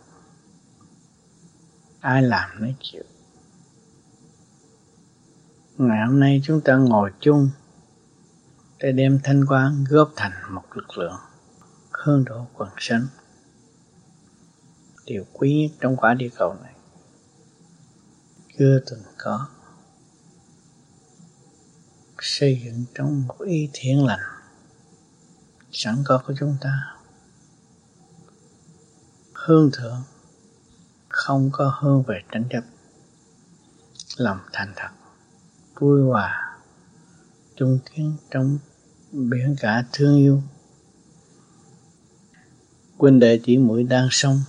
Ai 2.01 2.23
làm 2.23 2.51
nó 2.61 2.69
chịu? 2.81 3.03
Ngày 5.79 6.07
hôm 6.07 6.21
nay 6.21 6.41
chúng 6.45 6.61
ta 6.61 6.77
ngồi 6.77 7.11
chung 7.21 7.51
để 8.79 8.93
đem 8.93 9.21
thanh 9.25 9.45
quan 9.49 9.85
góp 9.89 10.13
thành 10.17 10.33
một 10.51 10.63
lực 10.75 10.99
lượng 10.99 11.17
hương 11.91 12.25
độ 12.25 12.47
quần 12.55 12.69
sanh. 12.79 13.07
Điều 15.07 15.25
quý 15.33 15.55
nhất 15.55 15.77
trong 15.81 15.97
quả 15.97 16.15
địa 16.15 16.29
cầu 16.37 16.57
này 16.63 16.75
chưa 18.59 18.81
từng 18.91 19.03
có. 19.19 19.49
Xây 22.21 22.63
dựng 22.65 22.85
trong 22.95 23.27
một 23.27 23.37
ý 23.41 23.71
thiện 23.73 24.07
lành 24.07 24.21
sẵn 25.73 25.95
có 26.05 26.23
của 26.27 26.35
chúng 26.39 26.57
ta. 26.61 26.95
Hương 29.35 29.71
thượng 29.73 30.03
không 31.09 31.51
có 31.53 31.75
hương 31.81 32.03
về 32.03 32.23
tranh 32.33 32.45
chấp, 32.51 32.63
lòng 34.17 34.39
thành 34.53 34.73
thật 34.77 34.89
vui 35.81 36.03
hòa 36.03 36.59
chung 37.57 37.79
tiến 37.91 38.17
trong 38.31 38.59
biển 39.13 39.57
cả 39.61 39.85
thương 39.93 40.17
yêu. 40.17 40.43
Huynh 42.97 43.21
đệ 43.21 43.41
chỉ 43.45 43.59
mũi 43.59 43.85
đang 43.85 44.09
sống 44.11 44.41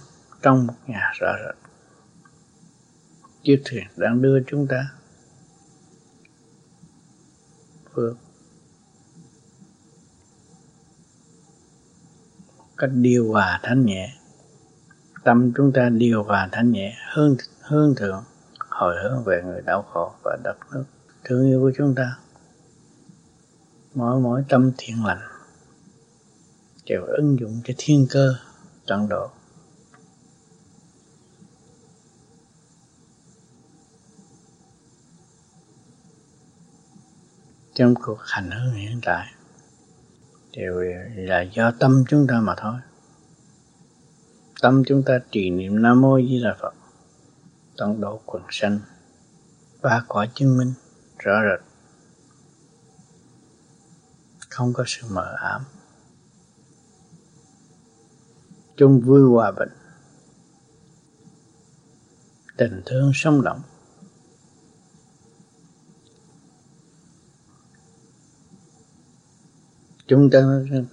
trong 0.41 0.67
một 0.67 0.74
nhà 0.88 1.12
rõ 1.19 1.33
rệt 1.45 1.55
chiếc 3.43 3.62
thuyền 3.65 3.83
đang 3.95 4.21
đưa 4.21 4.39
chúng 4.48 4.67
ta 4.67 4.91
vượt 7.93 8.17
cách 12.77 12.89
điều 12.93 13.31
hòa 13.31 13.59
thanh 13.63 13.86
nhẹ. 13.86 14.13
Tâm 15.24 15.51
chúng 15.55 15.71
ta 15.71 15.89
điều 15.89 16.24
hòa 16.24 16.50
thanh 16.51 16.71
nhẹ 16.71 16.98
hơn 17.07 17.38
hơn 17.62 17.93
thượng 17.98 18.24
hồi 18.69 18.95
hướng 19.03 19.24
về 19.24 19.41
người 19.45 19.62
đau 19.62 19.81
khổ 19.81 20.13
và 20.24 20.38
đất 20.43 20.57
nước 20.71 20.83
thương 21.29 21.48
yêu 21.48 21.59
của 21.59 21.71
chúng 21.77 21.95
ta. 21.95 22.17
Mỗi 23.93 24.19
mỗi 24.19 24.43
tâm 24.50 24.71
thiện 24.77 25.05
lành 25.05 25.21
đều 26.86 27.03
ứng 27.05 27.39
dụng 27.39 27.62
cho 27.65 27.74
thiên 27.77 28.07
cơ 28.09 28.36
tận 28.88 29.09
độ. 29.09 29.29
Trong 37.74 37.93
cuộc 37.95 38.19
hành 38.21 38.51
hương 38.51 38.74
hiện 38.74 39.00
tại 39.05 39.27
đều 40.51 40.83
là 41.15 41.41
do 41.41 41.71
tâm 41.79 42.03
chúng 42.09 42.27
ta 42.27 42.39
mà 42.41 42.55
thôi. 42.57 42.79
Tâm 44.62 44.83
chúng 44.88 45.03
ta 45.03 45.19
trì 45.31 45.50
niệm 45.50 45.81
nam 45.81 46.01
mô 46.01 46.19
di 46.21 46.43
đà 46.43 46.55
phật 46.59 46.74
tận 47.77 48.01
độ 48.01 48.21
quần 48.25 48.43
sanh, 48.50 48.79
ba 49.81 50.03
cõi 50.07 50.29
chứng 50.33 50.57
minh 50.57 50.74
rõ 51.19 51.33
rệt. 51.43 51.65
Không 54.49 54.73
có 54.73 54.83
sự 54.88 55.07
mờ 55.11 55.35
ám. 55.39 55.61
Chung 58.77 59.01
vui 59.01 59.21
hòa 59.21 59.51
bình. 59.51 59.69
Tình 62.57 62.81
thương 62.85 63.11
sống 63.13 63.41
động. 63.41 63.61
Chúng 70.07 70.29
ta 70.29 70.39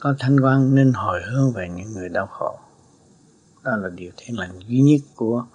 có 0.00 0.14
thanh 0.18 0.40
quan 0.40 0.74
nên 0.74 0.92
hồi 0.92 1.20
hướng 1.22 1.52
về 1.52 1.68
những 1.68 1.92
người 1.92 2.08
đau 2.08 2.26
khổ. 2.26 2.58
Đó 3.62 3.76
là 3.76 3.88
điều 3.88 4.10
thiện 4.16 4.38
lành 4.38 4.58
duy 4.58 4.80
nhất 4.80 5.00
của 5.14 5.46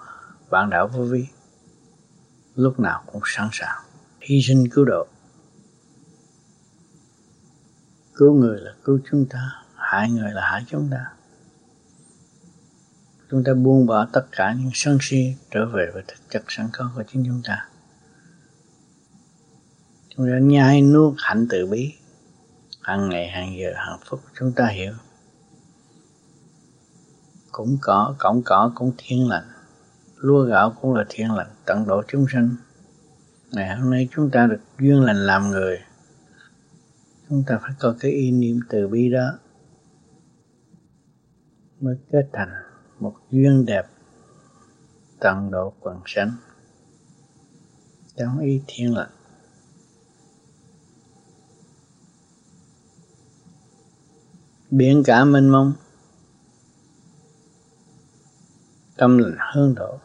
bạn 0.50 0.70
đạo 0.70 0.88
vô 0.88 1.04
vi. 1.04 1.28
Lúc 2.56 2.80
nào 2.80 3.04
cũng 3.12 3.22
sẵn 3.25 3.50
sàng 3.51 3.91
hy 4.22 4.42
sinh 4.42 4.70
cứu 4.72 4.86
độ. 4.86 5.08
Cứu 8.16 8.34
người 8.34 8.60
là 8.62 8.72
cứu 8.84 9.00
chúng 9.12 9.25
ta, 9.25 9.51
hại 9.75 10.12
người 10.12 10.32
là 10.32 10.42
hại 10.42 10.63
chúng 10.68 10.90
ta. 10.92 11.06
Chúng 13.32 13.44
ta 13.44 13.54
buông 13.54 13.86
bỏ 13.86 14.08
tất 14.13 14.25
cả 14.32 14.56
những 14.60 14.72
sân 14.74 14.98
si 15.01 15.36
trở 15.51 15.66
về 15.66 15.92
với 15.94 16.04
thực 16.08 16.30
chất 16.30 16.44
sẵn 16.48 16.70
có 16.74 16.92
của 16.96 17.04
chính 17.12 17.24
chúng 17.25 17.42
ta. 17.44 17.68
Chúng 20.10 20.28
ta 20.28 20.40
nhai 20.42 20.82
nuốt 20.82 21.13
hạnh 21.18 21.48
từ 21.50 21.68
bi. 21.68 21.94
Hàng 22.82 23.10
ngày, 23.10 23.30
hàng 23.30 23.58
giờ, 23.58 23.74
hàng 23.75 24.00
phút 24.06 24.22
chúng 24.40 24.51
ta 24.51 24.68
hiểu. 24.68 24.94
Cũng 27.51 27.78
có, 27.82 28.16
cổng 28.20 28.42
cỏ 28.46 28.72
cũng 28.75 28.92
thiên 28.98 29.30
lành. 29.30 29.48
Lúa 30.16 30.44
gạo 30.44 30.75
cũng 30.82 30.94
là 30.94 31.06
thiên 31.10 31.32
lành, 31.32 31.50
tận 31.66 31.88
độ 31.88 32.01
chúng 32.08 32.25
sanh 32.34 32.56
ngày 33.51 33.77
hôm 33.77 33.89
nay 33.89 34.10
chúng 34.12 34.29
ta 34.31 34.48
được 34.48 34.62
duyên 34.79 35.01
lành 35.01 35.25
làm 35.25 35.50
người. 35.50 35.79
Chúng 37.29 37.43
ta 37.48 37.60
phải 37.62 37.72
có 37.79 37.96
cái 38.00 38.12
ý 38.12 38.31
niệm 38.31 38.60
từ 38.70 38.88
bi 38.88 39.10
đó 39.10 39.39
mới 41.79 41.96
kết 42.12 42.29
thành 42.34 42.50
một 43.00 43.15
duyên 43.31 43.65
đẹp 43.65 43.86
tận 45.20 45.51
độ 45.51 45.74
quần 45.79 46.01
sanh. 46.05 46.31
Trong 48.15 48.39
ý 48.39 48.62
thiên 48.67 48.96
lành. 48.96 49.10
Biển 54.72 55.03
cả 55.05 55.25
mênh 55.25 55.50
mông, 55.50 55.74
tâm 58.98 59.17
lành 59.17 59.38
hương 59.53 59.75
độ. 59.75 60.00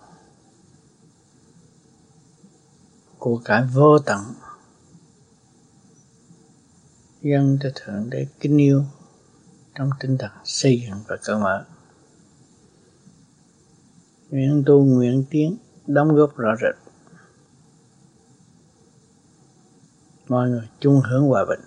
Của 3.18 3.40
cải 3.44 3.62
vô 3.75 3.99
tận. 3.99 4.20
Dân 7.23 7.58
cho 7.62 7.70
thượng 7.75 8.11
đế 8.11 8.26
kính 8.40 8.58
yêu 8.58 8.85
trong 9.75 9.90
tinh 10.00 10.18
thần 10.18 10.30
xây 10.44 10.82
dựng 10.87 10.99
và 11.08 11.16
cởi 11.23 11.37
mở. 11.37 11.66
Nguyện 14.30 14.62
tu 14.66 14.85
nguyện 14.85 15.25
tiến, 15.30 15.56
đóng 15.87 16.14
góp 16.14 16.37
rõ 16.37 16.54
rệt. 16.61 16.75
Mọi 20.28 20.49
người 20.49 20.68
chung 20.80 21.00
hướng 21.00 21.23
hòa 21.23 21.44
bình. 21.49 21.61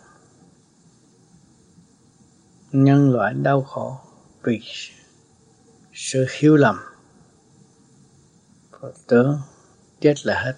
Nhân 2.72 3.12
loại 3.12 3.34
đau 3.34 3.62
khổ 3.62 3.98
vì 4.44 4.62
sự 5.94 6.26
hiểu 6.40 6.56
lầm. 6.56 6.76
Và 8.72 8.90
tưởng 9.08 9.42
chết 10.02 10.14
là 10.26 10.44
hết 10.44 10.54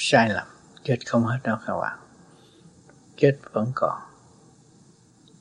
sai 0.00 0.28
lầm, 0.28 0.46
chết 0.84 0.96
không 1.06 1.24
hết 1.24 1.38
đâu 1.44 1.56
các 1.66 1.76
bạn. 1.80 1.98
Chết 3.16 3.38
vẫn 3.52 3.72
còn. 3.74 3.98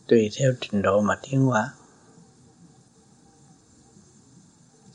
Tùy 0.08 0.30
theo 0.40 0.54
trình 0.62 0.82
độ 0.82 1.02
mà 1.02 1.16
tiến 1.22 1.42
hóa. 1.42 1.74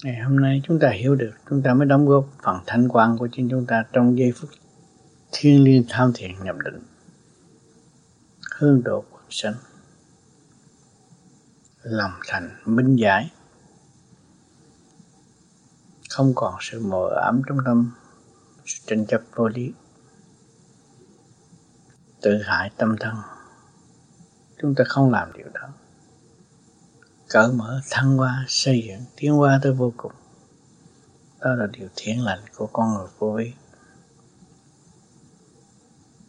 Ngày 0.04 0.20
hôm 0.20 0.40
nay 0.40 0.62
chúng 0.64 0.78
ta 0.78 0.90
hiểu 0.90 1.14
được, 1.14 1.32
chúng 1.50 1.62
ta 1.62 1.74
mới 1.74 1.86
đóng 1.86 2.06
góp 2.06 2.28
phần 2.42 2.60
thanh 2.66 2.88
quan 2.88 3.18
của 3.18 3.28
chính 3.32 3.48
chúng 3.50 3.66
ta 3.66 3.84
trong 3.92 4.18
giây 4.18 4.32
phút 4.36 4.50
thiên 5.32 5.64
liêng 5.64 5.84
tham 5.88 6.12
thiện 6.14 6.44
nhập 6.44 6.56
định. 6.64 6.82
Hương 8.56 8.82
độ 8.84 9.04
quần 9.10 9.24
sanh. 9.30 9.54
Lòng 11.82 12.12
thành 12.26 12.56
minh 12.64 12.96
giải. 12.96 13.30
Không 16.10 16.32
còn 16.34 16.54
sự 16.60 16.86
mờ 16.86 17.08
ám 17.24 17.42
trong 17.48 17.58
tâm 17.64 17.92
tranh 18.64 19.06
chấp 19.06 19.22
vô 19.34 19.48
lý. 19.48 19.72
Tự 22.20 22.42
hại 22.42 22.70
tâm 22.76 22.96
thân. 23.00 23.14
Chúng 24.62 24.74
ta 24.74 24.84
không 24.88 25.10
làm 25.10 25.32
điều 25.32 25.48
đó. 25.54 25.68
Cởi 27.28 27.52
mở 27.52 27.80
thăng 27.90 28.16
hoa, 28.16 28.44
xây 28.48 28.84
dựng, 28.88 29.00
tiến 29.16 29.32
hóa 29.32 29.60
tới 29.62 29.72
vô 29.72 29.92
cùng. 29.96 30.12
Đó 31.40 31.54
là 31.54 31.66
điều 31.66 31.88
thiện 31.96 32.24
lành 32.24 32.40
của 32.56 32.66
con 32.72 32.94
người 32.94 33.06
vô 33.18 33.32
vi. 33.32 33.52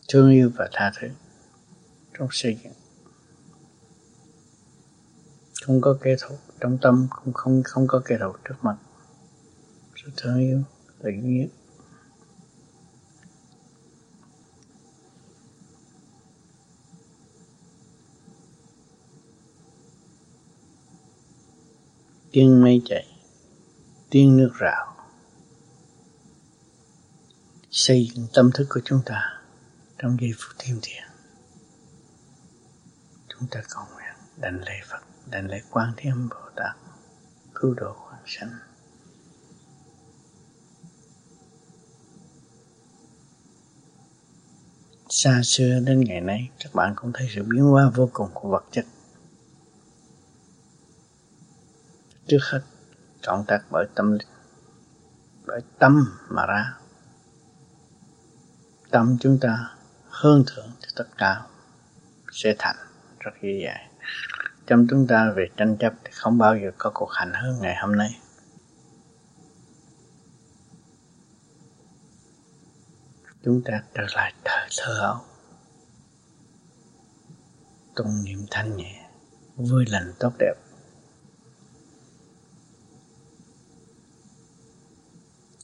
Thương 0.08 0.32
yêu 0.32 0.52
và 0.56 0.70
tha 0.72 0.92
thứ 1.00 1.08
trong 2.18 2.28
xây 2.32 2.60
dựng. 2.64 2.74
Không 5.66 5.82
có 5.82 5.98
kẻ 6.02 6.16
thù 6.22 6.36
trong 6.60 6.78
tâm 6.82 7.08
cũng 7.10 7.34
không 7.34 7.64
không 7.64 7.88
có 7.88 8.02
kẻ 8.06 8.18
thù 8.20 8.32
trước 8.44 8.56
mặt. 8.62 8.76
Sự 9.96 10.12
thương 10.18 10.40
yêu 10.40 10.62
tự 11.04 11.10
nhiên 11.12 11.50
tiếng 22.34 22.62
mây 22.62 22.82
chảy 22.86 23.06
tiếng 24.10 24.38
nước 24.38 24.52
rào. 24.60 24.96
Xây 27.72 28.10
dựng 28.16 28.28
tâm 28.34 28.52
thức 28.54 28.68
của 28.70 28.82
chúng 28.86 29.00
ta 29.06 29.42
trong 29.98 30.18
giây 30.22 30.32
phút 30.38 30.56
thiêm 30.60 30.76
thiền 30.82 31.04
chúng 33.28 33.48
ta 33.52 33.62
cầu 33.70 33.84
nguyện, 33.94 34.16
đảnh 34.38 34.62
lễ 34.64 34.80
Phật, 34.90 35.02
đảnh 35.32 35.50
lễ 35.50 35.62
Quan 35.72 35.94
Thế 35.98 36.10
Âm 36.10 36.30
Bồ 36.30 36.50
Tát, 36.56 36.76
cứu 37.56 37.74
độ 37.74 37.96
quảng 38.10 38.24
sanh. 38.26 38.50
Xa 45.10 45.42
xưa 45.44 45.80
đến 45.80 46.02
ngày 46.02 46.22
nay, 46.22 46.50
các 46.60 46.74
bạn 46.74 46.94
cũng 46.96 47.12
thấy 47.14 47.28
sự 47.36 47.44
biến 47.44 47.64
hóa 47.64 47.92
vô 47.96 48.10
cùng 48.14 48.30
của 48.34 48.50
vật 48.50 48.66
chất. 48.72 48.86
Trước 52.28 52.40
hết. 52.52 52.62
Cộng 53.28 53.46
tác 53.48 53.60
bởi 53.72 53.86
tâm 53.96 54.18
bởi 55.46 55.62
tâm 55.80 56.06
mà 56.30 56.46
ra. 56.46 56.74
Tâm 58.92 59.18
chúng 59.22 59.38
ta 59.42 59.70
hơn 60.10 60.44
thượng 60.48 60.72
thì 60.82 60.88
tất 60.96 61.08
cả, 61.18 61.42
sẽ 62.32 62.56
thành 62.60 62.76
rất 63.20 63.32
dễ 63.42 63.62
dàng. 63.66 63.90
Trong 64.68 64.88
chúng 64.90 65.08
ta 65.08 65.34
về 65.36 65.46
tranh 65.58 65.78
chấp 65.78 65.94
thì 66.04 66.12
không 66.14 66.38
bao 66.38 66.58
giờ 66.58 66.72
có 66.78 66.92
cuộc 66.94 67.10
hành 67.12 67.32
hơn 67.34 67.60
ngày 67.62 67.76
hôm 67.82 67.96
nay. 67.96 68.20
Chúng 73.44 73.62
ta 73.66 73.84
trở 73.94 74.04
lại 74.16 74.34
thờ 74.46 74.68
thơ 74.78 75.00
ấu. 75.00 75.18
Tôn 77.96 78.08
niệm 78.24 78.46
thanh 78.52 78.78
nhẹ, 78.78 79.10
vui 79.56 79.86
lành 79.88 80.14
tốt 80.20 80.34
đẹp. 80.40 80.54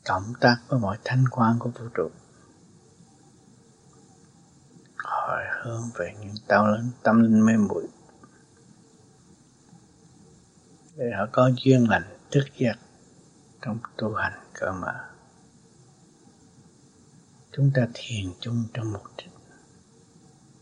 Cộng 0.10 0.34
tác 0.40 0.58
với 0.68 0.80
mọi 0.80 0.98
thanh 1.04 1.24
quan 1.32 1.60
của 1.60 1.70
vũ 1.70 1.86
trụ. 1.94 2.10
Hỏi 4.96 5.44
hướng 5.62 5.84
về 5.96 6.16
những 6.22 6.34
tao 6.48 6.68
lớn, 6.68 6.92
tâm 7.04 7.20
linh 7.24 7.46
mê 7.46 7.54
muội. 7.58 7.88
Để 10.96 11.06
họ 11.18 11.26
có 11.32 11.52
duyên 11.64 11.90
lành, 11.90 12.04
thức 12.32 12.44
giác 12.58 12.80
trong 13.62 13.80
tu 13.98 14.14
hành 14.14 14.40
cơ 14.54 14.72
mà. 14.72 15.10
Chúng 17.52 17.72
ta 17.76 17.88
thiền 17.94 18.34
chung 18.40 18.66
trong 18.74 18.94
một 18.94 19.06
trích 19.18 19.32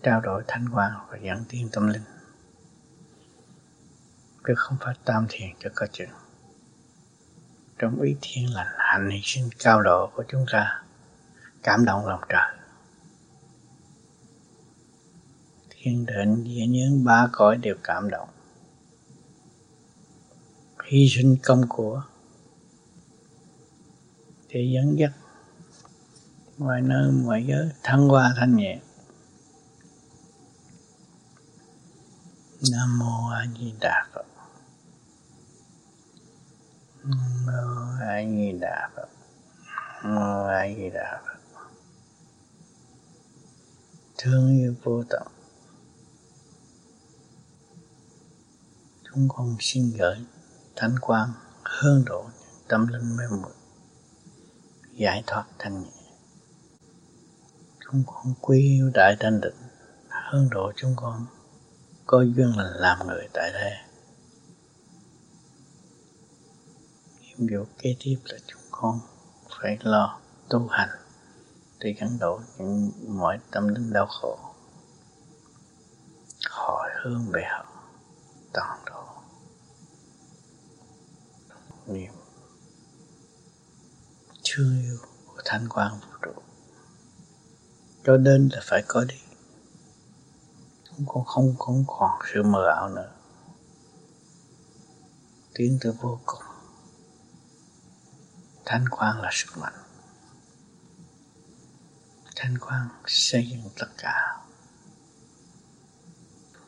trao 0.04 0.22
đổi 0.22 0.44
thanh 0.48 0.70
quan 0.74 0.92
và 1.10 1.18
dẫn 1.18 1.44
tiến 1.50 1.70
tâm 1.72 1.88
linh. 1.88 2.04
Chứ 4.48 4.54
không 4.58 4.78
phải 4.82 4.96
tam 5.06 5.26
thiền 5.30 5.50
cho 5.60 5.70
có 5.76 5.88
chừng 5.92 6.27
trong 7.80 8.02
ý 8.02 8.16
thiên 8.22 8.54
lành 8.54 8.76
hạnh 8.78 9.10
hy 9.10 9.22
sinh 9.24 9.50
cao 9.60 9.82
độ 9.82 10.12
của 10.16 10.24
chúng 10.28 10.46
ta, 10.52 10.84
cảm 11.64 11.86
động 11.86 12.08
lòng 12.08 12.22
trời. 12.30 12.58
Thiên 15.70 16.06
định 16.06 16.44
địa 16.44 16.66
nhân 16.68 17.04
ba 17.06 17.28
cõi 17.32 17.58
đều 17.58 17.76
cảm 17.84 18.10
động. 18.10 18.30
Hy 20.86 21.10
sinh 21.10 21.38
công 21.44 21.62
của 21.70 22.04
để 24.50 24.72
dẫn 24.74 25.00
dắt 25.00 25.12
ngoài 26.58 26.82
nơi 26.82 27.12
ngoài 27.12 27.46
giới, 27.48 27.70
thăng 27.84 28.08
hoa 28.08 28.34
thanh 28.38 28.56
nhẹ. 28.56 28.80
Nam 32.72 33.00
mô 33.00 33.30
a 33.30 33.46
di 33.60 33.74
đà 33.80 34.06
phật 34.14 34.27
mô 37.08 37.52
a 38.02 38.22
di 38.30 38.52
đà 38.52 38.90
phật 38.96 39.10
mô 40.04 40.44
a 40.46 40.68
di 40.78 40.90
đà 40.90 41.22
phật 41.26 41.38
thương 44.18 44.58
yêu 44.60 44.76
vô 44.84 45.04
tận. 45.10 45.28
Chúng 49.04 49.28
con 49.30 49.56
xin 49.60 49.92
gửi 49.98 50.18
thánh 50.76 50.96
quang, 51.02 51.30
hương 51.64 52.04
độ, 52.06 52.26
tâm 52.68 52.88
linh 52.88 53.18
mê 53.18 53.24
muội, 53.42 53.54
giải 54.94 55.24
thoát 55.28 55.46
thanh 55.60 55.84
nhẹ. 55.84 55.90
Chúng 57.80 58.04
con 58.08 58.34
quý 58.42 58.60
yêu 58.60 58.92
đại 58.94 59.16
thanh 59.20 59.42
định, 59.42 59.56
hương 60.32 60.50
độ 60.52 60.72
chúng 60.76 60.94
con 60.96 61.26
có 62.06 62.22
duyên 62.22 62.58
lành 62.58 62.74
làm 62.74 63.08
người 63.08 63.28
tại 63.34 63.52
đây 63.54 63.87
nhiệm 67.38 67.66
kế 67.78 67.96
tiếp 68.00 68.18
là 68.26 68.38
chúng 68.48 68.62
con 68.72 69.00
phải 69.50 69.78
lo 69.82 70.20
tu 70.50 70.68
hành 70.68 70.90
để 71.80 71.96
gắn 72.00 72.18
đổ 72.20 72.40
những 72.58 72.92
mọi 73.08 73.40
tâm 73.52 73.68
linh 73.68 73.94
đau 73.94 74.06
khổ 74.06 74.40
hỏi 76.50 76.90
hướng 77.04 77.32
về 77.32 77.44
họ 77.52 77.66
toàn 78.54 78.80
độ. 78.86 79.04
Niềm 81.88 82.14
thương 84.44 84.82
yêu 84.84 84.98
của 85.26 85.42
thanh 85.46 85.68
quan 85.70 85.92
vũ 85.94 86.18
trụ, 86.22 86.42
cho 88.04 88.18
đến 88.18 88.50
là 88.54 88.60
phải 88.64 88.84
có 88.88 89.04
đi. 89.04 89.16
Không 90.90 91.06
còn 91.08 91.26
không 91.26 91.56
không 91.60 91.84
còn 91.88 92.12
sự 92.34 92.44
mờ 92.44 92.68
ảo 92.76 92.90
nữa. 92.90 93.12
Tiến 95.54 95.78
tới 95.82 95.92
vô 96.02 96.20
cùng 96.26 96.47
thanh 98.70 98.86
quan 98.90 99.22
là 99.22 99.30
sức 99.34 99.58
mạnh. 99.58 99.74
Thanh 102.36 102.58
quan 102.58 102.90
xây 103.06 103.50
dựng 103.50 103.70
tất 103.80 103.88
cả. 103.98 104.38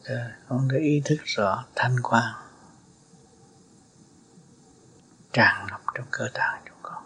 Để 0.07 0.31
con 0.49 0.67
để 0.67 0.79
ý 0.79 1.01
thức 1.05 1.17
rõ 1.25 1.65
thanh 1.75 1.95
quan 2.03 2.33
tràn 5.33 5.67
ngập 5.67 5.81
trong 5.95 6.05
cơ 6.11 6.27
tạng 6.33 6.61
chúng 6.65 6.77
con. 6.81 7.03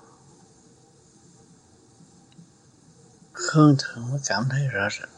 Hơn 3.53 3.75
thượng 3.79 4.11
mới 4.11 4.19
cảm 4.25 4.43
thấy 4.49 4.67
rõ 4.67 4.89
rệt. 4.89 5.09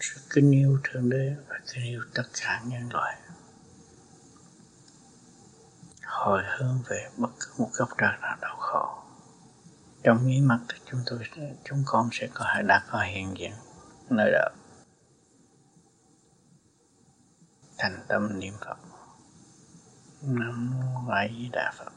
Sự 0.00 0.20
kính 0.30 0.50
yêu 0.50 0.78
thượng 0.84 1.10
đế 1.10 1.34
và 1.48 1.60
kính 1.74 1.84
yêu 1.84 2.02
tất 2.14 2.24
cả 2.40 2.62
nhân 2.66 2.88
loại 2.92 3.16
hồi 6.10 6.42
hướng 6.58 6.78
về 6.88 7.10
bất 7.16 7.30
cứ 7.40 7.52
một 7.58 7.68
góc 7.72 7.88
trời 7.98 8.12
nào 8.20 8.36
đau 8.40 8.56
khổ. 8.58 9.02
Trong 10.02 10.26
nháy 10.26 10.40
mắt 10.40 10.58
thì 10.68 10.78
chúng 10.84 11.00
tôi 11.06 11.18
chúng 11.64 11.82
con 11.86 12.08
sẽ 12.12 12.28
có 12.34 12.44
đã 12.66 12.84
có 12.90 13.00
hiện 13.00 13.34
diện, 13.38 13.52
nơi 14.10 14.30
đó. 14.32 14.48
Thành 17.78 18.04
tâm 18.08 18.38
niệm 18.38 18.54
phật. 18.60 18.76
Nam 20.22 20.70
mô 20.70 21.12
a 21.12 21.28
di 21.28 21.48
đà 21.52 21.72
phật. 21.78 21.92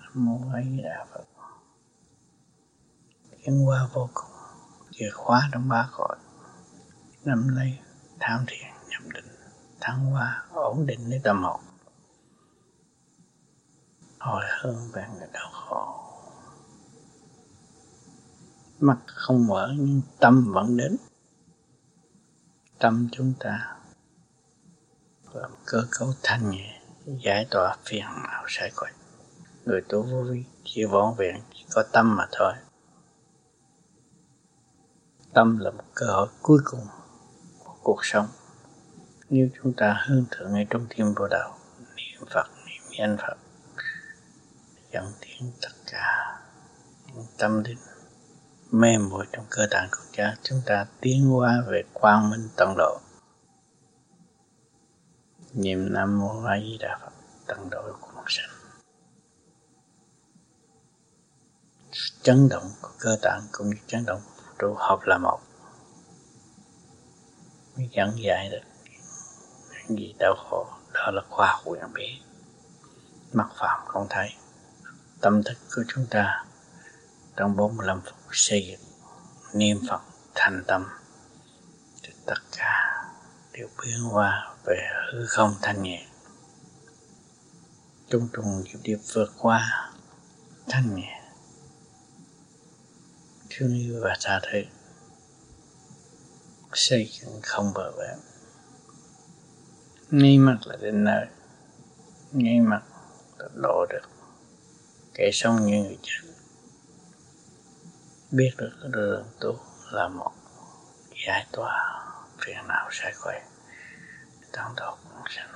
Nam 0.00 0.12
mô 0.14 0.40
a 0.54 0.62
di 0.62 0.82
đà 0.82 1.06
phật. 1.12 1.24
Tiến 3.44 3.68
qua 3.68 3.88
vô 3.92 4.08
cùng, 4.14 4.30
chìa 4.90 5.10
khóa 5.14 5.48
trong 5.52 5.68
ba 5.68 5.88
cõi. 5.92 6.16
Năm 7.24 7.54
nay 7.54 7.80
tham 8.20 8.44
thiền 8.46 8.68
nhập 8.88 9.02
định, 9.14 9.34
thăng 9.80 10.06
hoa, 10.06 10.44
ổn 10.52 10.86
định 10.86 11.00
nên 11.08 11.22
tâm 11.22 11.42
hồn 11.42 11.60
hồi 14.22 14.44
hướng 14.60 14.76
về 14.92 15.06
người 15.18 15.28
đau 15.32 15.50
khổ. 15.52 15.94
Mắt 18.80 18.96
không 19.06 19.46
mở 19.46 19.72
nhưng 19.78 20.00
tâm 20.20 20.52
vẫn 20.52 20.76
đến. 20.76 20.96
Tâm 22.78 23.08
chúng 23.12 23.32
ta 23.40 23.76
làm 25.32 25.50
cơ 25.66 25.84
cấu 25.90 26.08
thanh 26.22 26.50
nhẹ, 26.50 26.80
giải 27.06 27.46
tỏa 27.50 27.76
phiền 27.84 28.04
não 28.24 28.44
sai 28.48 28.70
quậy. 28.76 28.92
Người 29.64 29.80
tu 29.88 30.02
vô 30.02 30.22
vi 30.22 30.44
chỉ 30.64 30.84
vọn 30.84 31.14
vẹn 31.18 31.36
chỉ 31.54 31.64
có 31.74 31.84
tâm 31.92 32.16
mà 32.16 32.26
thôi. 32.32 32.52
Tâm 35.34 35.58
là 35.58 35.70
một 35.70 35.84
cơ 35.94 36.06
hội 36.06 36.28
cuối 36.42 36.58
cùng 36.64 36.86
của 37.64 37.76
cuộc 37.82 38.04
sống. 38.04 38.26
Nếu 39.30 39.48
chúng 39.62 39.72
ta 39.76 40.04
hướng 40.06 40.24
thượng 40.30 40.52
ngay 40.52 40.66
trong 40.70 40.86
tim 40.96 41.14
vô 41.16 41.28
đạo, 41.30 41.58
niệm 41.96 42.26
phật, 42.30 42.46
niệm 42.66 42.82
danh 42.98 43.16
phật 43.16 43.41
dẫn 44.92 45.12
tiến 45.20 45.52
tất 45.62 45.72
cả 45.86 46.38
tâm 47.38 47.64
linh 47.64 47.78
mê 48.70 48.98
muội 48.98 49.26
trong 49.32 49.44
cơ 49.50 49.66
tạng 49.70 49.88
của 49.90 50.04
cha. 50.12 50.36
Chúng 50.42 50.62
ta 50.66 50.86
tiến 51.00 51.36
qua 51.36 51.62
về 51.66 51.82
quang 51.92 52.30
minh 52.30 52.48
tận 52.56 52.74
độ. 52.78 53.00
Niệm 55.52 55.92
nam 55.92 56.18
mô 56.18 56.44
a 56.44 56.60
di 56.60 56.78
đà 56.78 56.98
phật, 57.00 57.12
tận 57.46 57.70
độ 57.70 57.82
của 58.00 58.08
một 58.14 58.24
sanh. 58.26 58.50
Chấn 62.22 62.48
động 62.48 62.70
của 62.82 62.90
cơ 62.98 63.16
tạng 63.22 63.40
cũng 63.52 63.70
như 63.70 63.76
chấn 63.86 64.04
động 64.06 64.20
trụ 64.58 64.74
hợp 64.78 64.98
là 65.02 65.18
một. 65.18 65.40
Mới 67.76 67.88
dẫn 67.92 68.12
dạy 68.16 68.50
được 68.50 68.62
những 69.88 69.98
gì 69.98 70.14
đau 70.18 70.34
khổ. 70.50 70.66
Đó 70.94 71.10
là 71.10 71.22
khoa 71.30 71.46
học 71.46 71.60
quyền 71.64 71.92
bí 71.94 72.22
mắt 73.32 73.48
phạm 73.58 73.80
không 73.86 74.06
thấy 74.10 74.28
tâm 75.22 75.42
thức 75.42 75.54
của 75.76 75.82
chúng 75.88 76.06
ta 76.10 76.44
trong 77.36 77.56
45 77.56 78.00
phút 78.04 78.14
xây 78.32 78.66
dựng 78.66 78.80
niệm 79.54 79.80
Phật 79.88 80.00
thành 80.34 80.64
tâm. 80.66 80.86
Thì 82.02 82.12
tất 82.26 82.38
cả 82.56 83.04
đều 83.52 83.68
biến 83.82 84.08
qua 84.12 84.54
về 84.64 84.88
hư 85.12 85.26
không 85.26 85.54
thanh 85.62 85.82
nhẹ. 85.82 86.06
Trung 88.08 88.28
trùng 88.32 88.64
điệp 88.64 88.78
điệp 88.82 88.98
vượt 89.12 89.32
qua 89.38 89.90
thanh 90.68 90.94
nhẹ. 90.94 91.22
Thương 93.50 93.74
yêu 93.74 94.00
và 94.02 94.16
tha 94.20 94.40
thứ 94.42 94.62
xây 96.72 97.10
dựng 97.12 97.40
không 97.42 97.72
bờ 97.74 97.92
bến. 97.98 98.18
Ngay 100.10 100.38
mặt 100.38 100.58
là 100.64 100.76
đến 100.76 101.04
nơi 101.04 101.26
ngay 102.32 102.60
mặt 102.60 102.82
là 103.38 103.48
lộ 103.54 103.86
được 103.86 104.11
kẻ 105.14 105.30
sống 105.32 105.66
như 105.66 105.82
người 105.82 105.98
chết 106.02 106.32
biết 108.30 108.50
được 108.56 108.76
đường 108.90 109.24
tu 109.40 109.58
là 109.92 110.08
một 110.08 110.32
giải 111.26 111.46
tỏa 111.52 112.04
phiền 112.38 112.56
não 112.68 112.88
sai 112.90 113.12
khỏe. 113.12 113.42
Tăng 114.52 114.74
độ 114.76 114.96
sanh 115.36 115.48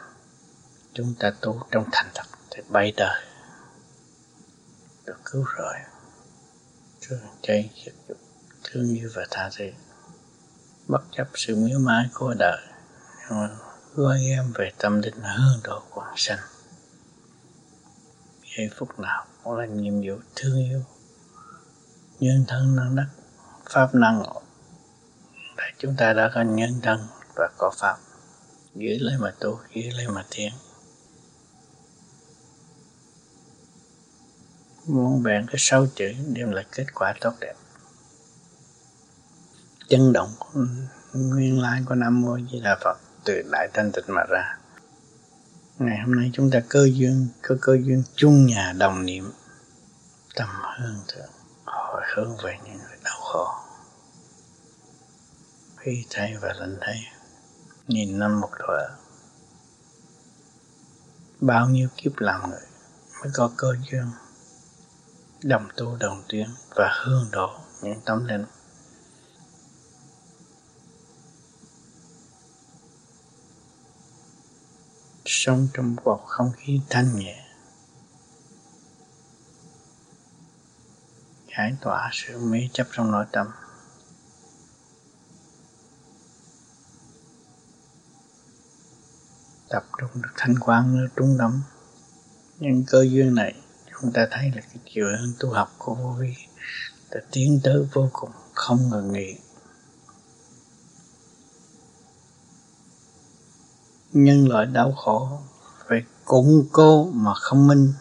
chúng 0.95 1.15
ta 1.19 1.33
tu 1.41 1.63
trong 1.71 1.85
thành 1.93 2.07
thật 2.15 2.27
thì 2.51 2.63
bay 2.69 2.93
đời 2.97 3.25
được 5.07 5.19
cứu 5.25 5.45
rồi. 5.57 5.75
Thương 7.01 7.21
chay 7.43 7.71
dịch 7.85 7.95
dục 8.09 8.19
thương 8.65 8.95
yêu 8.95 9.11
và 9.15 9.27
tha 9.31 9.51
thứ. 9.59 9.65
Bất 10.89 11.03
chấp 11.13 11.29
sự 11.35 11.57
miếu 11.57 11.79
mãi 11.79 12.09
của 12.15 12.35
đời. 12.39 12.61
Nhưng 13.21 13.39
mà 13.39 13.49
gói 13.95 14.21
em 14.31 14.53
về 14.55 14.73
tâm 14.79 15.03
linh 15.03 15.21
hơn 15.21 15.61
độ 15.65 15.83
quảng 15.91 16.15
sanh 16.17 16.39
giây 18.57 18.71
phút 18.77 18.99
nào 18.99 19.27
cũng 19.45 19.55
là 19.55 19.67
nhiệm 19.67 19.95
vụ 19.95 20.23
thương 20.37 20.59
yêu. 20.59 20.83
Nhân 22.21 22.45
thân 22.49 22.77
năng 22.77 22.97
đắc, 22.97 23.07
pháp 23.71 23.95
năng 23.95 24.23
để 25.57 25.65
chúng 25.79 25.95
ta 25.99 26.13
đã 26.13 26.31
có 26.35 26.43
nhân 26.43 26.71
thân 26.83 27.01
và 27.35 27.49
có 27.59 27.73
pháp. 27.79 27.97
Giữ 28.75 28.99
lấy 29.01 29.19
mà 29.19 29.35
tu 29.41 29.59
giữ 29.75 29.83
lấy 29.91 30.09
mà 30.09 30.25
tiến. 30.31 30.53
Muốn 34.87 35.23
bèn 35.23 35.47
cái 35.47 35.57
sáu 35.59 35.87
chữ 35.95 36.13
đem 36.33 36.51
lại 36.51 36.65
kết 36.73 36.87
quả 36.95 37.15
tốt 37.21 37.33
đẹp. 37.41 37.55
Chấn 39.89 40.13
động 40.13 40.31
nguyên 41.13 41.61
lai 41.61 41.83
của 41.87 41.95
nam 41.95 42.21
mô 42.21 42.39
di 42.53 42.61
đà 42.61 42.79
phật 42.85 42.99
từ 43.25 43.43
đại 43.53 43.69
thanh 43.75 43.93
tịnh 43.93 44.05
mà 44.09 44.23
ra 44.29 44.59
ngày 45.79 45.99
hôm 45.99 46.15
nay 46.17 46.31
chúng 46.33 46.51
ta 46.51 46.61
cơ 46.69 46.89
duyên 46.93 47.29
cơ 47.43 47.57
cơ 47.61 47.77
duyên 47.83 48.03
chung 48.15 48.47
nhà 48.47 48.73
đồng 48.79 49.07
niệm. 49.07 49.33
Tâm 50.35 50.49
hương 50.79 51.01
thượng, 51.09 51.31
hồi 51.65 52.03
hướng 52.15 52.37
về 52.45 52.59
những 52.65 52.79
người 52.79 52.99
đau 53.05 53.21
khổ. 53.21 53.47
Khi 55.77 56.07
thấy 56.11 56.37
và 56.41 56.53
lần 56.59 56.79
thấy, 56.81 56.97
nhìn 57.89 58.19
năm 58.19 58.41
một 58.41 58.51
thuở 58.59 58.97
bao 61.41 61.69
nhiêu 61.69 61.89
kiếp 61.97 62.13
làm 62.19 62.51
người 62.51 62.67
mới 63.23 63.31
có 63.35 63.51
cơ 63.57 63.75
duyên 63.91 64.05
đồng 65.43 65.69
tu 65.77 65.97
đồng 66.01 66.23
tiếng 66.29 66.49
và 66.77 67.03
hương 67.05 67.29
độ 67.33 67.51
những 67.83 68.01
tâm 68.05 68.25
linh 68.25 68.45
sống 75.27 75.69
trong 75.75 75.97
bầu 76.05 76.17
không 76.17 76.53
khí 76.57 76.81
thanh 76.91 77.17
nhẹ. 77.17 77.43
Giải 81.49 81.77
tỏa 81.81 82.11
sự 82.13 82.39
mê 82.39 82.69
chấp 82.73 82.87
trong 82.93 83.11
nội 83.11 83.25
tâm. 83.33 83.47
Tập 89.69 89.85
trung 89.99 90.23
được 90.23 90.33
thanh 90.37 90.55
quan 90.59 90.97
ở 90.97 91.09
trung 91.17 91.37
tâm 91.39 91.63
nhưng 92.59 92.85
cơ 92.87 93.03
duyên 93.11 93.35
này, 93.35 93.55
chúng 94.01 94.13
ta 94.13 94.29
thấy 94.31 94.53
là 94.55 94.61
cái 94.61 94.79
chiều 94.85 95.07
hướng 95.07 95.33
tu 95.41 95.51
học 95.51 95.75
của 95.79 95.95
vô 95.95 96.15
vi 96.19 96.35
đã 97.11 97.21
tiến 97.33 97.61
tới 97.65 97.87
vô 97.93 98.09
cùng 98.13 98.31
không 98.55 98.91
ngừng 98.91 99.13
nghỉ. 99.13 99.37
Nhân 104.25 104.49
loại 104.49 104.67
đau 104.67 104.93
khổ, 104.93 105.29
phải 105.89 106.03
củng 106.25 106.69
cố 106.73 107.11
mà 107.11 107.35
không 107.35 107.67
minh. 107.67 107.93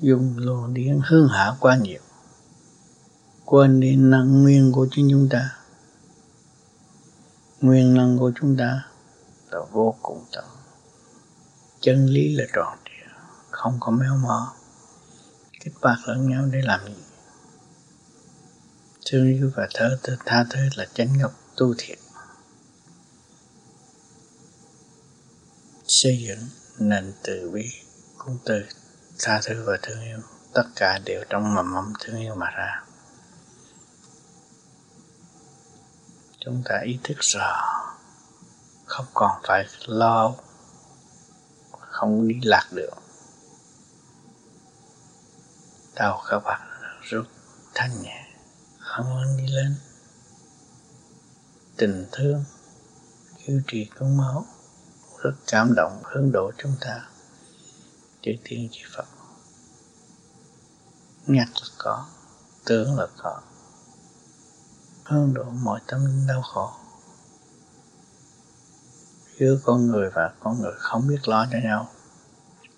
Dùng 0.00 0.38
lô 0.38 0.66
điển 0.66 1.00
hương 1.06 1.28
hạ 1.28 1.56
quá 1.60 1.76
nhiều, 1.76 2.00
quên 3.44 3.80
đi 3.80 3.96
năng 3.96 4.42
nguyên 4.42 4.72
của 4.72 4.86
chính 4.90 5.08
chúng 5.10 5.28
ta. 5.28 5.56
Nguyên 7.60 7.94
năng 7.94 8.18
của 8.18 8.32
chúng 8.40 8.56
ta 8.56 8.86
là 9.50 9.58
vô 9.72 9.94
cùng 10.02 10.24
tận. 10.32 10.44
Chân 11.80 12.06
lý 12.06 12.36
là 12.36 12.44
tròn 12.54 12.78
trịa, 12.84 13.12
không 13.50 13.76
có 13.80 13.92
méo 13.92 14.16
mó. 14.16 14.52
Kích 15.60 15.74
bạc 15.80 15.96
lẫn 16.06 16.28
nhau 16.28 16.44
để 16.52 16.60
làm 16.62 16.80
gì? 16.86 17.02
Thương 19.06 19.26
yêu 19.26 19.50
và 19.56 19.68
thơ 19.74 19.98
tha 20.26 20.44
thứ 20.50 20.60
là 20.76 20.86
chánh 20.94 21.18
ngọc 21.18 21.32
tu 21.56 21.74
thiện. 21.78 21.98
Xây 25.92 26.24
dựng 26.28 26.48
nền 26.78 27.12
từ 27.22 27.50
bi 27.50 27.70
cũng 28.18 28.38
từ, 28.44 28.62
tha 29.18 29.40
thứ 29.44 29.64
và 29.66 29.78
thương 29.82 30.02
yêu. 30.02 30.18
Tất 30.54 30.64
cả 30.76 30.98
đều 31.04 31.24
trong 31.28 31.54
mầm 31.54 31.74
mống 31.74 31.92
thương 32.00 32.20
yêu 32.20 32.34
mà 32.34 32.50
ra. 32.50 32.84
Chúng 36.40 36.62
ta 36.64 36.80
ý 36.84 36.98
thức 37.04 37.16
rõ, 37.20 37.62
không 38.84 39.06
còn 39.14 39.30
phải 39.44 39.66
lo, 39.86 40.34
không 41.70 42.28
đi 42.28 42.34
lạc 42.42 42.68
được. 42.72 42.94
Đầu 45.94 46.20
các 46.28 46.38
bạn 46.38 46.60
rút 47.02 47.26
thanh 47.74 48.02
nhẹ 48.02 48.26
ân 48.78 49.36
đi 49.36 49.46
lên. 49.46 49.74
Tình 51.76 52.06
thương, 52.12 52.44
yêu 53.46 53.62
trì 53.66 53.84
công 53.84 54.16
máu 54.16 54.46
rất 55.22 55.32
cảm 55.46 55.74
động 55.74 56.02
hướng 56.04 56.32
độ 56.32 56.52
chúng 56.58 56.72
ta. 56.80 57.08
Chư 58.22 58.30
thiên 58.44 58.68
chư 58.72 58.80
Phật. 58.96 59.04
Nhắc 61.26 61.48
là 61.54 61.68
có, 61.78 62.06
tưởng 62.64 62.98
là 62.98 63.06
có. 63.16 63.40
Hướng 65.04 65.34
độ 65.34 65.44
mọi 65.44 65.80
tâm 65.86 66.06
linh 66.06 66.26
đau 66.26 66.42
khổ. 66.42 66.70
Giữa 69.38 69.58
con 69.64 69.86
người 69.86 70.10
và 70.10 70.32
con 70.40 70.60
người 70.60 70.72
không 70.78 71.08
biết 71.08 71.28
lo 71.28 71.46
cho 71.52 71.58
nhau. 71.64 71.88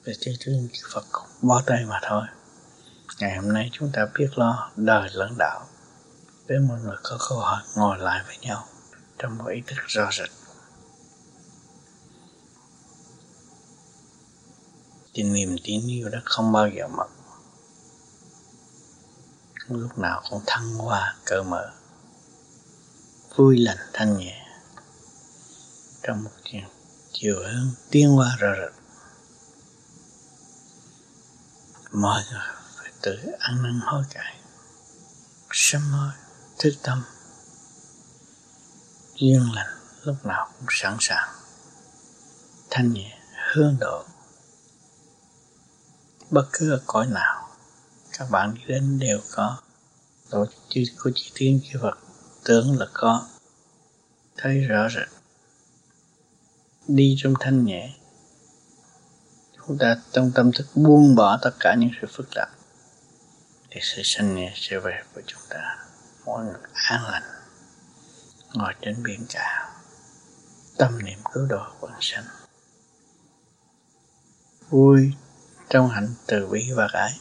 Về 0.05 0.13
chư 0.21 0.33
thiên 0.41 0.69
chư 0.73 0.89
Phật 0.93 1.05
cũng 1.13 1.29
bó 1.43 1.63
tay 1.67 1.85
mà 1.85 2.01
thôi. 2.03 2.23
Ngày 3.19 3.37
hôm 3.37 3.53
nay 3.53 3.71
chúng 3.73 3.91
ta 3.93 4.07
biết 4.15 4.39
lo 4.39 4.71
đời 4.77 5.09
lẫn 5.13 5.35
đạo. 5.39 5.67
Để 6.47 6.57
mọi 6.69 6.81
người 6.81 6.97
có 7.03 7.19
cơ 7.31 7.37
hội 7.37 7.61
ngồi 7.77 7.99
lại 7.99 8.23
với 8.27 8.39
nhau 8.39 8.65
trong 9.19 9.39
một 9.39 9.47
ý 9.47 9.63
thức 9.67 9.77
rõ 9.87 10.11
rệt. 10.13 10.44
Thì 15.15 15.23
niềm 15.23 15.57
tin 15.65 15.87
yêu 15.87 16.09
đó 16.09 16.19
không 16.25 16.53
bao 16.53 16.69
giờ 16.69 16.89
mất 16.89 17.07
lúc 19.69 19.99
nào 19.99 20.23
cũng 20.31 20.43
thăng 20.47 20.75
hoa, 20.75 21.17
cởi 21.25 21.43
mở. 21.43 21.71
Vui 23.37 23.59
lành, 23.59 23.79
thanh 23.93 24.17
nhẹ. 24.17 24.47
Trong 26.03 26.25
một 26.25 26.31
chiều 26.45 26.69
chiều 27.13 27.37
hướng 27.37 27.71
tiến 27.91 28.11
hoa 28.11 28.37
rõ 28.39 28.49
rệt. 28.61 28.73
Mọi 31.93 32.23
người 32.31 32.41
phải 32.77 32.93
tự 33.03 33.19
ăn 33.39 33.63
năn 33.63 33.81
hối 33.83 34.05
cải. 34.11 34.37
Sớm 35.51 35.83
hối 35.83 36.11
thức 36.59 36.75
tâm. 36.83 37.03
Duyên 39.15 39.53
lành 39.55 39.79
lúc 40.03 40.27
nào 40.27 40.51
cũng 40.59 40.67
sẵn 40.71 40.97
sàng. 41.01 41.29
Thanh 42.71 42.93
nhẹ, 42.93 43.19
hướng 43.53 43.77
độ 43.81 44.05
bất 46.31 46.49
cứ 46.53 46.71
ở 46.71 46.83
cõi 46.87 47.07
nào, 47.07 47.49
các 48.19 48.31
bạn 48.31 48.55
đi 48.55 48.61
đến 48.67 48.99
đều 48.99 49.21
có. 49.33 49.57
Tổ 50.31 50.47
chức 50.69 50.83
của 51.03 51.11
chư 51.15 51.31
thiên 51.35 51.61
chư 51.65 51.79
Phật 51.83 51.99
tưởng 52.45 52.79
là 52.79 52.87
có. 52.93 53.29
Thấy 54.37 54.61
rõ 54.61 54.89
rệt. 54.89 55.09
Đi 56.89 57.17
trong 57.19 57.35
thanh 57.41 57.65
nhẹ. 57.65 57.95
Chúng 59.57 59.79
ta 59.79 59.97
trong 60.13 60.33
tâm 60.35 60.53
thức 60.53 60.67
buông 60.75 61.15
bỏ 61.15 61.39
tất 61.43 61.51
cả 61.61 61.75
những 61.79 61.91
sự 62.01 62.07
phức 62.11 62.29
tạp. 62.35 62.49
Thì 63.71 63.81
sự 63.83 64.03
sanh 64.05 64.35
nhẹ 64.35 64.53
sẽ 64.57 64.79
về 64.79 65.03
với 65.15 65.25
chúng 65.27 65.43
ta. 65.49 65.77
Mỗi 66.25 66.45
người 66.45 66.55
an 66.73 67.05
lành. 67.05 67.23
Ngồi 68.55 68.73
trên 68.81 69.03
biển 69.03 69.27
cả. 69.29 69.73
Tâm 70.77 71.05
niệm 71.05 71.19
cứu 71.35 71.47
độ 71.47 71.63
quần 71.81 71.93
sanh. 72.01 72.25
Vui 74.71 75.13
trong 75.69 75.89
hạnh 75.89 76.15
từ 76.27 76.47
bi 76.47 76.71
và 76.77 76.89
ái. 76.93 77.21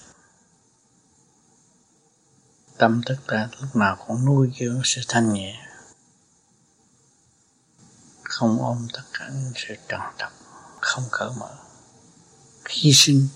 Tâm 2.77 3.01
thức 3.05 3.17
ta 3.27 3.49
lúc 3.61 3.75
nào 3.75 3.97
cũng 4.07 4.25
nuôi 4.25 4.51
dưỡng 4.59 4.81
sự 4.83 5.01
thanh 5.07 5.33
nhẹ. 5.33 5.67
Không 8.23 8.57
ôm 8.61 8.87
tất 8.93 9.03
cả 9.13 9.29
những 9.33 9.51
sự 9.55 9.75
trần 9.87 10.01
trọc, 10.17 10.31
không 10.81 11.03
cởi 11.11 11.29
mở. 11.37 11.55
Hy 12.69 12.93
sinh 12.93 13.27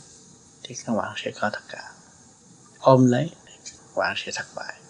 thì 0.63 0.76
các 0.86 0.93
bạn 0.93 1.13
sẽ 1.15 1.32
có 1.41 1.50
tất 1.54 1.62
cả. 1.70 1.91
Ôm 2.80 3.06
lấy 3.12 3.32
thì 3.46 3.54
các 3.65 3.96
bạn 3.96 4.13
sẽ 4.17 4.32
thất 4.36 4.46
bại. 4.56 4.82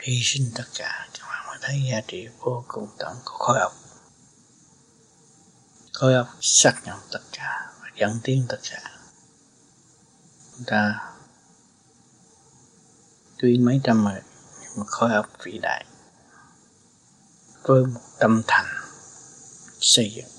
Hy 0.00 0.20
sinh 0.22 0.50
tất 0.54 0.64
cả, 0.78 1.08
các 1.12 1.26
bạn 1.28 1.46
mới 1.46 1.58
thấy 1.60 1.82
giá 1.92 2.00
trị 2.08 2.28
vô 2.38 2.64
cùng 2.68 2.88
tận 2.98 3.16
của 3.24 3.38
khối 3.38 3.60
óc. 3.60 3.72
Khối 5.92 6.14
óc 6.14 6.28
xác 6.40 6.74
nhận 6.84 6.98
tất 7.10 7.20
cả 7.32 7.72
và 7.80 7.88
dẫn 7.96 8.20
tiến 8.22 8.46
tất 8.48 8.58
cả 8.70 9.01
ta 10.66 11.12
tuy 13.38 13.58
mấy 13.58 13.80
trăm 13.84 14.04
người, 14.04 14.20
nhưng 14.60 14.70
mà 14.76 14.84
khối 14.86 15.12
óc 15.12 15.26
vĩ 15.44 15.58
đại. 15.58 15.84
Với 17.62 17.86
một 17.86 18.00
tâm 18.18 18.42
thành 18.46 18.66
xây 19.80 20.12
dựng. 20.16 20.30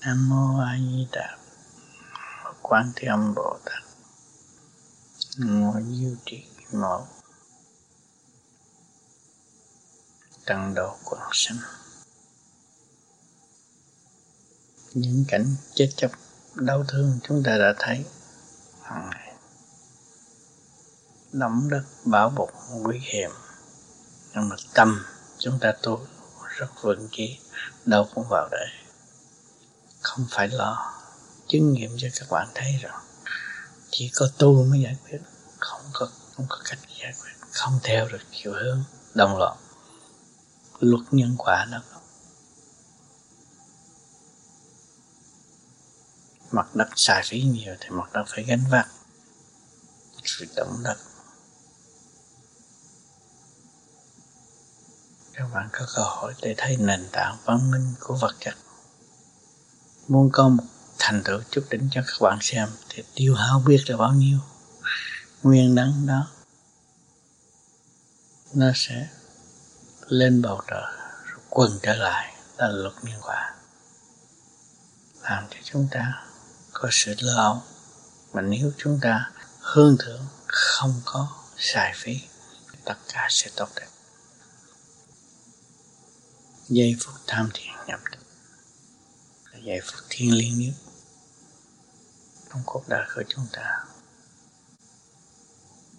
Nam 0.00 0.28
mô 0.28 0.60
A 0.60 0.78
Di 0.78 1.08
Đà 1.12 1.38
Quán 2.62 2.92
Thế 2.96 3.08
Âm 3.08 3.34
Bồ 3.34 3.58
Tát. 3.64 3.82
Ngồi 5.38 5.82
Diêu 5.82 6.16
Trì 6.24 6.46
Mẫu 6.72 7.06
Tăng 10.46 10.74
độ 10.74 10.96
quần 11.04 11.20
sanh. 11.32 11.58
Những 14.94 15.24
cảnh 15.28 15.56
chết 15.74 15.90
chóc 15.96 16.10
đau 16.60 16.84
thương 16.88 17.18
chúng 17.28 17.42
ta 17.42 17.58
đã 17.58 17.74
thấy. 17.78 18.04
Hàng 18.82 19.10
ngày 19.10 19.34
nắm 21.32 21.68
đất 21.70 21.82
bảo 22.04 22.30
bọc 22.30 22.48
quý 22.84 22.98
hiểm. 23.02 23.30
Nhưng 24.34 24.48
mà 24.48 24.56
tâm 24.74 25.04
chúng 25.38 25.58
ta 25.60 25.72
tu 25.82 26.00
rất 26.56 26.68
vững 26.82 27.08
chí, 27.12 27.38
đâu 27.84 28.08
cũng 28.14 28.24
vào 28.30 28.48
đấy 28.50 28.68
không 30.00 30.26
phải 30.30 30.48
lo, 30.48 30.92
chứng 31.48 31.72
nghiệm 31.72 31.90
cho 31.98 32.08
các 32.20 32.26
bạn 32.30 32.48
thấy 32.54 32.78
rằng 32.80 33.00
chỉ 33.90 34.10
có 34.14 34.28
tu 34.38 34.64
mới 34.64 34.80
giải 34.80 34.96
quyết. 35.04 35.18
Không 35.58 35.82
có 35.92 36.08
không 36.36 36.46
có 36.48 36.56
cách 36.64 36.78
giải 37.00 37.12
quyết. 37.22 37.32
Không 37.52 37.78
theo 37.82 38.08
được 38.08 38.20
chiều 38.32 38.52
hướng 38.52 38.82
đồng 39.14 39.38
loạn 39.38 39.56
luật 40.80 41.04
nhân 41.10 41.34
quả 41.38 41.66
đó 41.72 41.78
mặt 46.50 46.74
đất 46.74 46.88
xài 46.96 47.22
phí 47.24 47.42
nhiều 47.42 47.74
thì 47.80 47.88
mặt 47.90 48.12
đất 48.12 48.24
phải 48.26 48.44
gánh 48.44 48.64
vác. 48.70 48.88
Sự 50.24 50.46
động 50.56 50.82
đất. 50.84 50.96
Các 55.32 55.48
bạn 55.54 55.68
có 55.72 55.86
cơ 55.96 56.02
hội 56.02 56.34
để 56.42 56.54
thấy 56.56 56.76
nền 56.76 57.08
tảng 57.12 57.36
văn 57.44 57.70
minh 57.70 57.94
của 58.00 58.16
vật 58.20 58.36
chất. 58.40 58.54
Muốn 60.08 60.30
có 60.32 60.48
một 60.48 60.64
thành 60.98 61.22
tựu 61.24 61.40
chút 61.50 61.64
đỉnh 61.70 61.88
cho 61.92 62.02
các 62.06 62.16
bạn 62.20 62.38
xem 62.40 62.68
thì 62.88 63.02
tiêu 63.14 63.34
hao 63.34 63.62
biết 63.66 63.84
là 63.86 63.96
bao 63.96 64.12
nhiêu. 64.12 64.38
Nguyên 65.42 65.74
năng 65.74 66.06
đó, 66.06 66.26
nó 68.54 68.66
sẽ 68.74 69.08
lên 70.06 70.42
bầu 70.42 70.60
trời 70.66 70.92
rồi 71.24 71.40
quần 71.50 71.78
trở 71.82 71.94
lại 71.94 72.34
là 72.56 72.68
luật 72.68 72.94
nhân 73.02 73.20
quả. 73.22 73.54
Làm 75.22 75.44
cho 75.50 75.56
chúng 75.64 75.88
ta 75.90 76.27
có 76.80 76.88
sự 76.92 77.14
lo 77.20 77.42
âu. 77.42 77.62
Mà 78.32 78.42
nếu 78.42 78.72
chúng 78.78 78.98
ta 79.02 79.30
hương 79.60 79.96
thượng, 79.98 80.26
không 80.46 81.00
có 81.04 81.28
xài 81.56 81.92
phí, 81.96 82.20
tất 82.84 82.96
cả 83.12 83.26
sẽ 83.30 83.50
tốt 83.56 83.68
đẹp. 83.76 83.88
Giây 86.68 86.96
phút 87.00 87.14
tham 87.26 87.50
thiền 87.54 87.74
nhập 87.86 88.00
định 88.10 88.20
là 89.52 89.58
giây 89.58 89.80
phút 89.84 90.00
thiên 90.08 90.34
liêng 90.34 90.58
nhất 90.58 90.74
trong 92.50 92.62
cuộc 92.66 92.88
đời 92.88 93.06
của 93.14 93.22
chúng 93.28 93.46
ta. 93.52 93.84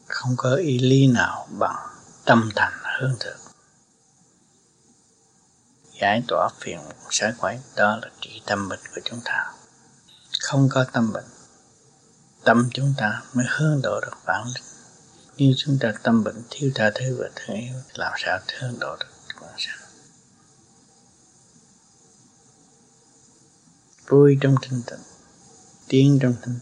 Không 0.07 0.33
có 0.37 0.55
ý 0.55 0.79
lý 0.79 1.07
nào 1.07 1.47
bằng 1.51 1.87
tâm 2.25 2.49
thành 2.55 2.73
hương 2.99 3.15
thượng. 3.19 3.39
Giải 6.01 6.23
tỏa 6.27 6.49
phiền 6.59 6.79
sai 7.09 7.33
quái 7.37 7.59
đó 7.75 7.99
là 8.01 8.09
trị 8.21 8.41
tâm 8.45 8.69
bệnh 8.69 8.79
của 8.95 9.01
chúng 9.05 9.21
ta 9.25 9.53
không 10.49 10.69
có 10.69 10.85
tâm 10.93 11.13
bệnh. 11.13 11.25
Tâm 12.43 12.69
chúng 12.73 12.93
ta 12.97 13.21
mới 13.33 13.45
hướng 13.49 13.81
độ 13.83 13.99
được 14.01 14.17
bản 14.25 14.45
linh 14.55 14.63
như 15.37 15.53
chúng 15.57 15.77
ta 15.79 15.93
tâm 16.03 16.23
bệnh 16.23 16.43
thiếu 16.49 16.71
tha 16.75 16.91
thứ 16.95 17.17
và 17.19 17.29
thương 17.35 17.57
yêu 17.57 17.73
làm 17.93 18.13
sao 18.17 18.39
hướng 18.59 18.79
độ 18.79 18.95
được 18.99 19.35
bản 19.41 19.53
sanh 19.57 19.77
vui 24.07 24.37
trong 24.41 24.55
thanh 24.61 24.81
tịnh, 24.87 24.99
tiến 25.87 26.19
trong 26.21 26.35
thanh 26.41 26.59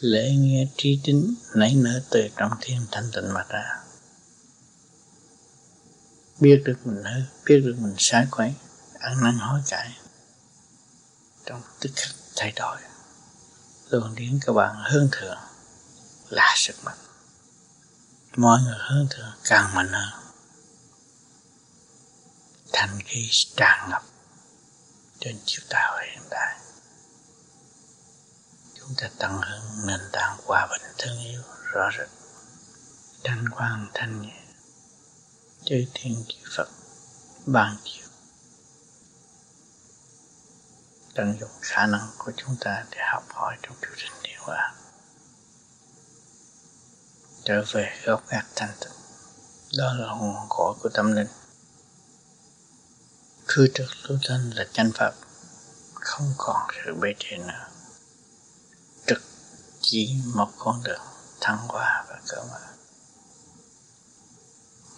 lễ 0.00 0.30
nghe 0.38 0.68
trí 0.76 1.00
tính 1.04 1.34
nảy 1.54 1.74
nở 1.74 2.02
từ 2.10 2.28
trong 2.36 2.52
thiên 2.60 2.80
thanh 2.92 3.10
tịnh 3.12 3.32
mà 3.34 3.44
ra. 3.48 3.80
Biết 6.40 6.62
được 6.64 6.76
mình 6.84 7.04
hư, 7.04 7.20
biết 7.46 7.60
được 7.64 7.76
mình 7.78 7.94
sai 7.98 8.26
quấy, 8.30 8.54
ăn 8.98 9.20
năn 9.22 9.38
hối 9.38 9.60
cải 9.70 10.03
trong 11.46 11.62
tức 11.80 11.90
khắc 11.96 12.14
thay 12.36 12.52
đổi, 12.56 12.76
luôn 13.90 14.14
đến 14.14 14.40
các 14.46 14.52
bạn 14.52 14.76
hơn 14.76 15.08
thường, 15.12 15.38
là 16.28 16.54
sức 16.56 16.76
mạnh. 16.84 16.98
Mọi 18.36 18.60
người 18.62 18.78
hơn 18.78 19.06
thượng 19.10 19.32
càng 19.44 19.74
mạnh 19.74 19.92
hơn. 19.92 20.20
Thành 22.72 22.98
khí 23.04 23.30
tràn 23.56 23.90
ngập 23.90 24.02
trên 25.20 25.38
chiếc 25.44 25.62
tàu 25.68 25.98
hiện 26.02 26.22
đại 26.30 26.58
chúng 28.86 28.94
ta 28.96 29.08
tận 29.18 29.32
hưởng 29.32 29.86
nền 29.86 30.00
tảng 30.12 30.38
hòa 30.46 30.66
bình 30.70 30.82
thương 30.98 31.18
yêu 31.18 31.42
rõ 31.72 31.90
rệt. 31.98 32.08
Thanh 33.24 33.48
quan 33.48 33.88
thanh 33.94 34.22
nhẹ 34.22 34.42
chơi 35.64 35.88
thiên 35.94 36.24
chư 36.28 36.36
phật, 36.56 36.68
ban 37.46 37.76
chiếu 37.84 38.03
tận 41.14 41.36
dụng 41.40 41.50
khả 41.60 41.86
năng 41.86 42.10
của 42.18 42.32
chúng 42.36 42.56
ta 42.60 42.84
để 42.90 42.98
học 43.12 43.24
hỏi 43.28 43.56
trong 43.62 43.74
chương 43.80 43.94
trình 43.96 44.12
điều 44.22 44.40
hòa 44.40 44.74
trở 47.44 47.64
về 47.72 48.00
gốc 48.04 48.22
gác 48.28 48.46
thanh 48.56 48.70
tịnh 48.80 49.04
đó 49.78 49.94
là 49.94 50.14
nguồn 50.14 50.36
cội 50.48 50.74
của 50.80 50.88
tâm 50.88 51.12
linh. 51.12 51.26
Cứ 53.48 53.68
trực 53.74 53.90
lưu 54.02 54.18
thanh 54.28 54.50
là 54.50 54.66
chánh 54.72 54.90
pháp. 54.94 55.12
Không 55.94 56.34
còn 56.38 56.56
sự 56.84 56.94
bê 56.94 57.14
trễ 57.18 57.36
nữa. 57.36 57.66
Trực 59.06 59.22
chỉ 59.80 60.20
một 60.34 60.48
con 60.58 60.82
đường 60.84 61.00
thăng 61.40 61.58
hoa 61.58 62.04
và 62.08 62.20
cỡ 62.28 62.42
mở. 62.50 62.60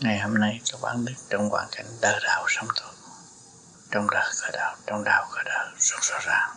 Ngày 0.01 0.19
hôm 0.19 0.35
nay 0.35 0.61
các 0.73 0.81
bạn 0.83 1.05
đứng 1.05 1.17
trong 1.31 1.51
hoàn 1.51 1.69
cảnh 1.73 1.87
đa 2.01 2.21
đạo 2.25 2.45
sống 2.49 2.69
tốt 2.77 2.96
trong 3.91 4.11
đời 4.11 4.31
khởi 4.37 4.51
đạo 4.53 4.77
trong 4.87 5.05
đạo 5.05 5.27
khởi 5.31 5.45
đạo 5.45 5.67
rất 5.79 5.97
rõ 6.03 6.19
ràng. 6.27 6.57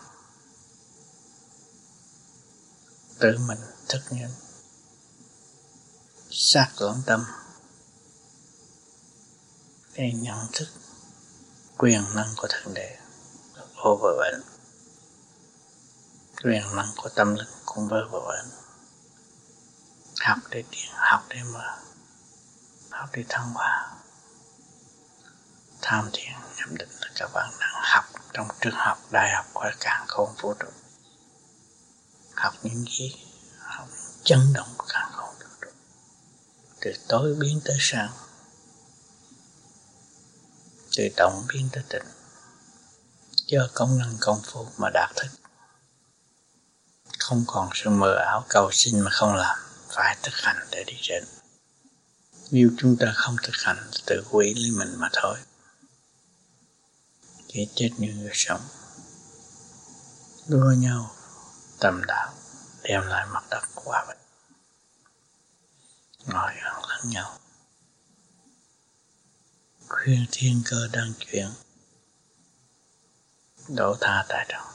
Tự 3.20 3.38
mình 3.48 3.60
thức 3.90 4.02
nhận 4.12 4.32
sát 6.32 6.70
lõng 6.80 7.02
tâm 7.06 7.26
để 9.94 10.12
nhận 10.16 10.48
thức, 10.54 10.68
quyền 11.78 12.04
năng 12.16 12.34
của 12.38 12.48
thượng 12.50 12.74
đế 12.74 12.98
vô 13.76 14.00
bờ 14.02 14.10
bệnh. 14.18 14.42
Quyền 16.44 16.76
năng 16.76 16.90
của 16.98 17.10
tâm 17.10 17.36
linh 17.36 17.48
cũng 17.66 17.88
vô 17.88 17.98
bờ 18.12 18.20
bệnh 18.20 18.60
học 20.22 20.38
để 20.50 20.64
tiến 20.72 20.92
học 20.96 21.26
để 21.30 21.44
mở, 21.54 21.78
học 22.90 23.10
để 23.14 23.26
thăng 23.30 23.54
hoa 23.54 23.92
tham 25.82 26.10
thiền 26.14 26.34
nhậm 26.58 26.78
định 26.78 26.90
là 27.02 27.08
các 27.16 27.30
bạn 27.34 27.52
đang 27.60 27.74
học 27.74 28.06
trong 28.34 28.48
trường 28.62 28.74
học, 28.76 28.98
đại 29.12 29.32
học 29.36 29.46
qua 29.54 29.72
càng 29.80 30.06
không 30.08 30.36
vũ 30.42 30.54
trụ 30.54 30.68
học 32.36 32.54
những 32.64 32.86
gì 33.00 33.16
học 33.60 33.88
chấn 34.24 34.54
động 34.54 34.76
càng 34.90 35.12
không 35.12 35.36
vũ 35.40 35.48
trụ 35.62 35.70
từ 36.82 36.92
tối 37.08 37.36
biến 37.40 37.62
tới 37.66 37.78
sáng. 37.80 38.12
Từ 40.98 41.10
động 41.18 41.46
biến 41.54 41.70
tới 41.72 41.84
tịnh 41.90 42.06
do 43.48 43.68
công 43.74 43.98
năng 44.00 44.18
công 44.20 44.42
phu 44.46 44.68
mà 44.78 44.90
đạt 44.94 45.10
thức 45.16 45.40
không 47.30 47.44
còn 47.48 47.70
sự 47.74 47.90
mơ 47.90 48.16
ảo 48.16 48.46
cầu 48.50 48.70
xin 48.72 49.00
mà 49.00 49.12
không 49.12 49.36
làm, 49.36 49.58
phải 49.90 50.18
thực 50.24 50.36
hành 50.36 50.58
để 50.72 50.84
đi 50.84 50.94
trên. 51.02 51.24
Nếu 52.52 52.70
chúng 52.78 52.98
ta 52.98 53.14
không 53.16 53.36
thực 53.44 53.56
hành, 53.56 53.78
tự 54.06 54.24
quỷ 54.32 54.54
lấy 54.54 54.72
mình 54.72 54.96
mà 54.98 55.10
thôi 55.14 55.38
chỉ 57.54 57.70
chết 57.76 57.90
như 57.98 58.14
người 58.14 58.32
sống. 58.34 58.62
Đua 60.48 60.72
nhau 60.78 61.16
tầm 61.80 62.02
đạo, 62.08 62.34
đem 62.84 63.02
lại 63.08 63.28
mặt 63.34 63.44
đất 63.50 63.64
hòa 63.76 64.06
bình. 64.08 64.18
Ngồi 66.26 66.54
ăn 66.54 66.84
lẫn 66.90 67.10
nhau. 67.10 67.38
Khuyên 69.88 70.26
thiên 70.32 70.62
cơ 70.66 70.88
đang 70.92 71.14
chuyển. 71.20 71.50
Đổ 73.68 73.96
tha 74.02 74.26
tại 74.30 74.46
trọng 74.50 74.70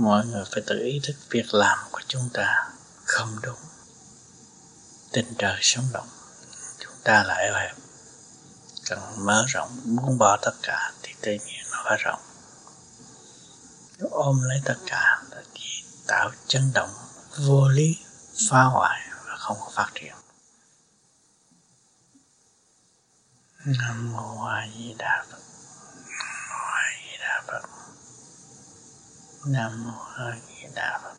mọi 0.00 0.26
người 0.26 0.44
phải 0.52 0.62
tự 0.66 0.78
ý 0.84 1.00
thức 1.02 1.16
việc 1.30 1.54
làm 1.54 1.78
của 1.90 2.00
chúng 2.08 2.28
ta 2.32 2.68
không 3.04 3.36
đúng. 3.42 3.58
Tình 5.12 5.34
trời 5.38 5.58
sống 5.62 5.84
động. 5.92 6.08
Chúng 6.78 6.94
ta 7.04 7.24
lại 7.24 7.44
eo 7.44 7.54
hẹp 7.54 7.79
cần 8.90 9.26
mở 9.26 9.44
rộng 9.48 9.80
buông 9.84 10.18
bỏ 10.18 10.36
tất 10.42 10.52
cả 10.62 10.92
thì 11.02 11.14
tự 11.20 11.30
miệng 11.30 11.66
nó 11.72 11.82
phải 11.84 11.96
rộng. 12.00 12.20
Nếu 13.98 14.08
ôm 14.10 14.42
lấy 14.42 14.60
tất 14.64 14.76
cả 14.86 15.22
là 15.30 15.42
chỉ 15.54 15.84
tạo 16.06 16.30
chấn 16.46 16.70
động 16.74 16.90
vô 17.38 17.68
lý, 17.68 17.96
phá 18.50 18.62
hoại 18.62 19.00
và 19.26 19.36
không 19.36 19.56
có 19.60 19.70
phát 19.74 19.90
triển. 19.94 20.14
Nam 23.64 24.12
mô 24.12 24.44
a 24.44 24.68
di 24.74 24.94
đà 24.98 25.24
phật. 25.30 25.38
Nam 26.16 26.44
mô 26.48 26.66
a 26.66 26.92
di 27.02 27.16
đà 27.18 27.42
phật. 27.46 27.62
Nam 29.46 29.84
mô 29.84 30.04
a 30.16 30.36
di 30.48 30.66
đà 30.74 31.00
phật. 31.02 31.16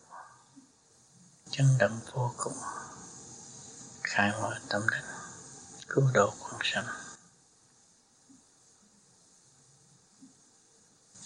Chấn 1.52 1.78
động 1.80 2.00
vô 2.14 2.34
cùng, 2.38 2.58
khai 4.04 4.32
mở 4.42 4.60
tâm 4.70 4.82
linh, 4.88 5.06
cứu 5.88 6.10
độ 6.14 6.34
quần 6.40 6.60
sanh. 6.64 7.01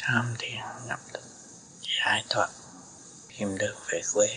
Tham 0.08 0.36
thiền 0.40 0.62
nhập 0.88 1.00
định 1.14 1.24
giải 2.02 2.26
thoát 2.30 2.50
tìm 3.28 3.58
đường 3.58 3.78
về 3.90 4.02
quê. 4.14 4.28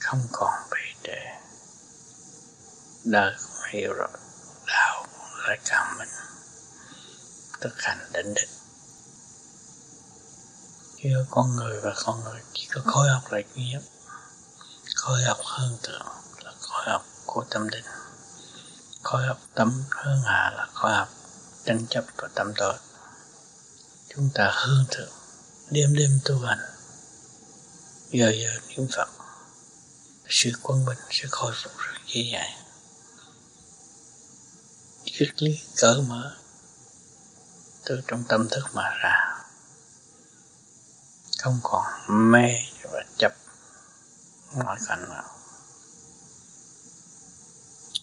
Không 0.00 0.20
còn 0.32 0.52
bị 0.70 0.94
trễ 1.02 1.18
đời 3.04 3.34
cũng 3.38 3.62
hiểu 3.72 3.92
rồi 3.92 4.08
đạo 4.66 5.06
lại 5.48 5.58
cảm 5.64 5.98
mình, 5.98 6.08
thực 7.60 7.82
hành 7.82 7.98
định 8.12 8.34
định 8.34 8.48
giữa 11.04 11.26
con 11.30 11.56
người 11.56 11.80
và 11.80 11.94
con 12.04 12.24
người, 12.24 12.40
chỉ 12.52 12.68
có 12.74 12.80
khối 12.84 13.08
học 13.08 13.32
là 13.32 13.40
duy 13.54 13.70
nhất. 13.72 13.82
Khối 14.94 15.22
học 15.22 15.38
hơn 15.44 15.78
thượng 15.82 16.06
là 16.44 16.52
khối 16.60 16.84
học 16.86 17.04
của 17.26 17.44
tâm 17.50 17.70
định 17.70 17.84
khối 19.02 19.26
học 19.26 19.38
tâm 19.54 19.84
hơn 19.90 20.22
hạ 20.24 20.52
là 20.56 20.66
khối 20.74 20.92
học 20.94 21.08
tranh 21.64 21.86
chấp 21.90 22.04
và 22.16 22.28
tâm 22.34 22.52
tội 22.56 22.74
chúng 24.16 24.30
ta 24.34 24.52
hương 24.54 24.84
thượng, 24.90 25.12
đêm 25.70 25.94
đêm 25.94 26.20
tu 26.24 26.38
hành. 26.38 26.58
Giờ 28.10 28.30
giờ 28.30 28.50
niệm 28.68 28.88
phật, 28.96 29.08
sự 30.28 30.50
quân 30.62 30.84
bình 30.84 30.98
sẽ 31.10 31.24
khôi 31.30 31.52
phục 31.62 31.72
rất 31.78 32.00
dễ 32.06 32.22
dàng. 32.32 32.64
Triết 35.04 35.42
lý 35.42 35.60
cởi 35.76 36.02
mở 36.02 36.36
từ 37.84 38.00
trong 38.06 38.24
tâm 38.28 38.48
thức 38.50 38.64
mà 38.74 38.90
ra. 39.02 39.44
Không 41.38 41.60
còn 41.62 41.84
mê 42.32 42.48
và 42.82 43.04
chấp 43.18 43.32
mọi 44.54 44.78
cảnh 44.88 45.08
nào. 45.08 45.38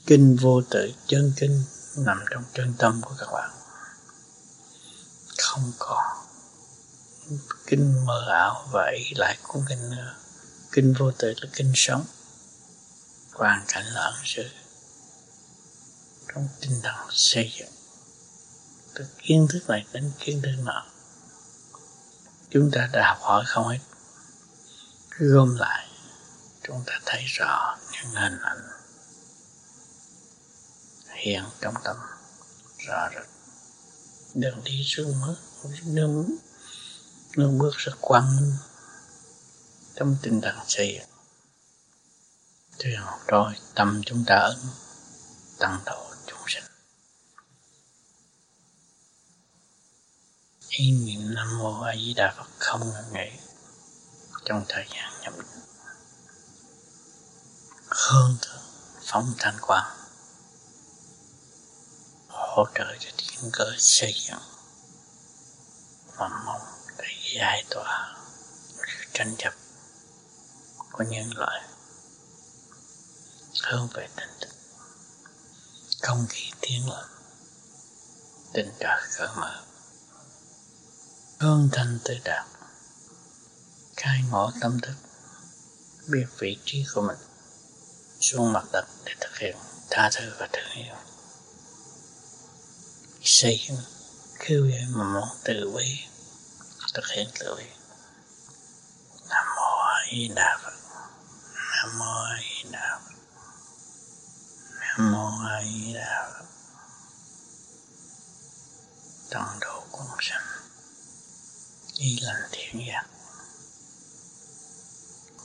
Kinh 0.06 0.38
vô 0.42 0.62
tự 0.70 0.92
chân 1.08 1.34
kinh 1.38 1.64
nằm 1.98 2.26
trong 2.32 2.44
chân 2.54 2.74
tâm 2.78 3.02
của 3.02 3.16
các 3.20 3.28
bạn 3.34 3.61
không 5.52 5.72
còn. 5.80 6.04
Kinh 7.68 8.06
mơ 8.06 8.26
ảo 8.30 8.68
vậy 8.72 9.12
lại 9.16 9.38
cũng 9.44 9.66
kinh 9.70 9.92
ờ, 9.98 10.16
kinh 10.72 10.94
vô 11.00 11.12
tự 11.12 11.34
là 11.42 11.50
kinh 11.54 11.72
sống. 11.76 12.06
Hoàn 13.34 13.66
cảnh 13.68 13.86
là 13.86 14.02
ẩn 14.02 14.16
sự. 14.24 14.50
Trong 16.34 16.48
tinh 16.62 16.80
thần 16.84 17.08
xây 17.10 17.52
dựng. 17.60 17.72
Từ 18.96 19.06
kiến 19.18 19.48
thức 19.50 19.70
này 19.70 19.86
đến 19.94 20.12
kiến 20.20 20.42
thức 20.42 20.52
nọ. 20.64 20.86
Chúng 22.50 22.72
ta 22.72 22.90
đã 22.94 23.08
học 23.08 23.18
hỏi 23.22 23.44
không 23.48 23.68
hết 23.68 23.80
gom 25.20 25.56
lại, 25.56 25.88
chúng 26.64 26.84
ta 26.86 27.00
thấy 27.06 27.24
rõ 27.26 27.78
những 27.92 28.12
hình 28.16 28.40
ảnh 28.42 28.62
hiện 31.10 31.44
trong 31.62 31.74
tâm. 31.84 31.96
Rõ 32.88 33.10
rệt 33.16 33.41
đường 34.34 34.62
đi 34.64 34.84
xuống 34.86 35.22
mất 35.22 35.36
nước 35.86 36.26
nước 37.38 37.52
bước 37.58 37.78
rất 37.78 37.94
quang 38.02 38.36
minh 38.36 38.54
trong 39.96 40.18
tinh 40.22 40.42
thần 40.42 40.56
xây 40.68 41.02
thì 42.80 42.90
rồi 43.28 43.54
tâm 43.76 44.02
chúng 44.06 44.24
ta 44.28 44.36
ấn 44.36 44.58
tăng 45.60 45.80
độ 45.86 46.14
chúng 46.28 46.40
sinh. 46.48 46.64
Ý 50.70 50.92
niệm 50.92 51.34
nam 51.34 51.58
mô 51.60 51.82
a 51.82 51.96
di 51.96 52.14
đà 52.14 52.34
phật 52.38 52.48
không 52.60 52.80
ngừng 52.80 53.14
nghỉ 53.14 53.40
trong 54.46 54.66
thời 54.70 54.86
gian 54.94 55.14
nhậm 55.22 55.34
hương 57.88 58.38
thượng 58.42 58.64
phóng 59.02 59.34
thanh 59.38 59.58
quang 59.62 60.01
hỗ 62.56 62.66
trợ 62.76 62.96
cho 63.00 63.10
thiên 63.18 63.52
cơ 63.54 63.66
xây 63.78 64.14
dựng. 64.28 64.42
Và 66.18 66.30
mong 66.46 66.62
để 66.98 67.08
giải 67.36 67.64
tỏa 67.70 68.16
sự 68.78 69.06
tranh 69.14 69.36
chấp 69.38 69.54
của 70.92 71.04
nhân 71.04 71.32
loại 71.36 71.62
hướng 73.64 73.88
về 73.94 74.08
tình 74.16 74.30
thức. 74.42 74.50
Không 76.02 76.26
khí 76.30 76.52
tiến 76.62 76.90
lên, 76.90 77.06
tình 78.54 78.72
trạng 78.80 79.02
cởi 79.18 79.28
mở. 79.36 79.64
Hương 81.40 81.70
thanh 81.72 82.00
tự 82.04 82.14
đạt, 82.24 82.46
khai 83.98 84.24
ngộ 84.30 84.52
tâm 84.62 84.80
thức, 84.82 84.96
biết 86.08 86.26
vị 86.40 86.58
trí 86.66 86.86
của 86.94 87.02
mình, 87.02 87.18
xuống 88.22 88.54
mặt 88.54 88.66
đất 88.74 88.86
để 89.06 89.14
thực 89.20 89.38
hiện 89.38 89.58
tha 89.90 90.10
thứ 90.14 90.32
và 90.40 90.48
thương 90.54 90.86
yêu 90.86 90.96
xây 93.34 93.60
dựng 93.68 93.78
khiêu 94.40 94.70
dậy 94.70 94.86
mà 94.90 95.04
muốn 95.04 95.30
tự 95.44 95.72
bi 95.76 96.00
thực 96.94 97.08
hiện 97.08 97.28
từ 97.40 97.56
bi 97.56 97.64
nam 99.30 99.46
mô 99.56 99.80
a 99.80 100.06
di 100.12 100.28
đà 100.28 100.60
phật. 100.64 100.74
Nam 101.76 102.00
mô 102.00 102.06
a 102.06 102.38
di 102.42 102.70
đà 102.72 103.00
phật. 103.06 103.16
Nam 104.80 105.12
mô 105.12 105.48
a 105.48 105.64
di 105.64 105.94
đà 105.94 106.30
phật. 106.34 106.46
Tăng 109.30 109.60
độ 109.62 109.84
quân 109.92 110.08
sanh 110.22 110.42
đi 112.00 112.20
lành 112.22 112.50
thiện 112.52 112.88
giác. 112.88 113.06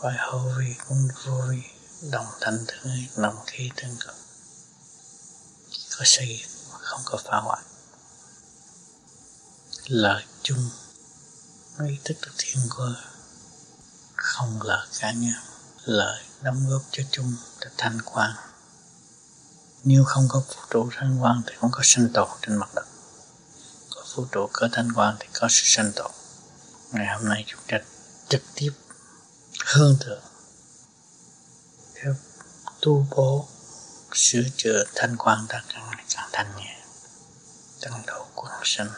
Quay 0.01 0.16
hô 0.18 0.39
vi 0.59 0.74
cũng 0.89 1.09
vô 1.24 1.43
vi, 1.49 1.62
đồng 2.11 2.26
thanh 2.41 2.64
thương 2.68 3.07
đồng 3.16 3.45
khí 3.47 3.70
tương 3.76 3.97
cực. 4.01 4.14
Có 5.99 6.05
xây, 6.05 6.45
không 6.80 7.01
có 7.05 7.18
phá 7.24 7.37
hoại 7.37 7.62
lợi 9.89 10.24
chung 10.43 10.70
ý 11.89 11.99
thức 12.05 12.16
được 12.22 12.32
thiên 12.39 12.62
của 12.70 12.95
không 14.16 14.62
lợi 14.62 14.87
cá 15.01 15.12
nhân 15.12 15.34
lợi 15.84 16.22
đóng 16.43 16.66
góp 16.68 16.82
cho 16.91 17.03
chung 17.11 17.34
để 17.61 17.68
thanh 17.76 17.99
quan. 18.05 18.30
Nếu 19.84 20.05
không 20.05 20.26
có 20.28 20.41
vũ 20.41 20.62
trụ 20.70 20.89
thanh 20.97 21.22
quan 21.22 21.43
thì 21.47 21.55
không 21.61 21.70
có 21.72 21.80
sinh 21.82 22.09
tồn 22.14 22.28
trên 22.43 22.57
mặt 22.57 22.74
đất. 22.74 22.87
Có 23.91 24.05
vũ 24.14 24.26
trụ 24.32 24.49
có 24.53 24.68
thanh 24.72 24.89
quan 24.95 25.16
thì 25.20 25.26
có 25.41 25.49
sự 25.51 25.62
sinh 25.64 25.93
tồn. 25.97 26.11
Ngày 26.93 27.07
hôm 27.16 27.28
nay 27.28 27.45
chúng 27.47 27.61
ta 27.68 27.78
trực 28.28 28.43
tiếp 28.55 28.72
hương 29.66 29.97
thượng. 30.01 30.22
Theo 31.95 32.14
tu 32.80 33.07
bố 33.11 33.49
sửa 34.14 34.43
chữa 34.57 34.84
thanh 34.95 35.16
quan 35.18 35.47
ta 35.49 35.62
càng 35.68 35.87
ngày 35.91 36.05
càng 36.14 36.28
thanh 36.32 36.57
nhẹ. 36.57 36.82
Tăng 37.80 38.03
độ 38.07 38.26
quần 38.34 38.53
sinh 38.64 38.89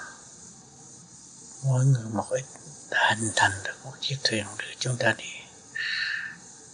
mỗi 1.63 1.85
người 1.85 2.05
một 2.13 2.27
ít, 2.31 2.45
đã 2.91 3.15
hình 3.19 3.31
thành 3.37 3.53
được 3.65 3.75
một 3.85 3.93
chiếc 4.01 4.17
thuyền 4.25 4.47
đưa 4.59 4.75
chúng 4.79 4.97
ta 4.99 5.15
đi. 5.19 5.33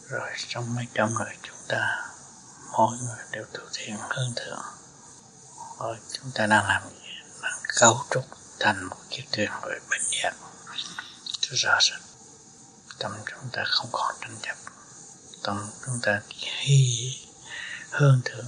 Rồi 0.09 0.31
trong 0.49 0.75
mấy 0.75 0.87
trăm 0.95 1.15
người 1.15 1.37
chúng 1.43 1.69
ta, 1.69 2.09
mỗi 2.73 2.97
người 2.99 3.25
đều 3.31 3.45
tu 3.53 3.61
thiện 3.73 3.97
hơn 3.99 4.33
thượng. 4.37 4.65
Rồi 5.81 5.97
chúng 6.13 6.31
ta 6.35 6.47
đang 6.47 6.67
làm 6.69 6.83
gì? 6.91 7.09
Đang 7.43 7.59
cấu 7.81 8.05
trúc 8.11 8.25
thành 8.61 8.85
một 8.85 8.97
chiếc 9.11 9.25
thuyền 9.33 9.51
về 9.63 9.79
bình 9.91 10.03
dạng 10.23 10.37
cho 11.41 11.51
rõ 11.57 11.79
rệt 11.81 12.15
tâm 13.05 13.13
chúng 13.27 13.51
ta 13.53 13.65
không 13.67 13.89
còn 13.93 14.15
tranh 14.21 14.37
chấp. 14.43 14.57
Tâm 15.43 15.71
chúng 15.87 16.01
ta 16.03 16.21
hy 16.61 17.15
hơn 17.91 18.21
thượng, 18.25 18.47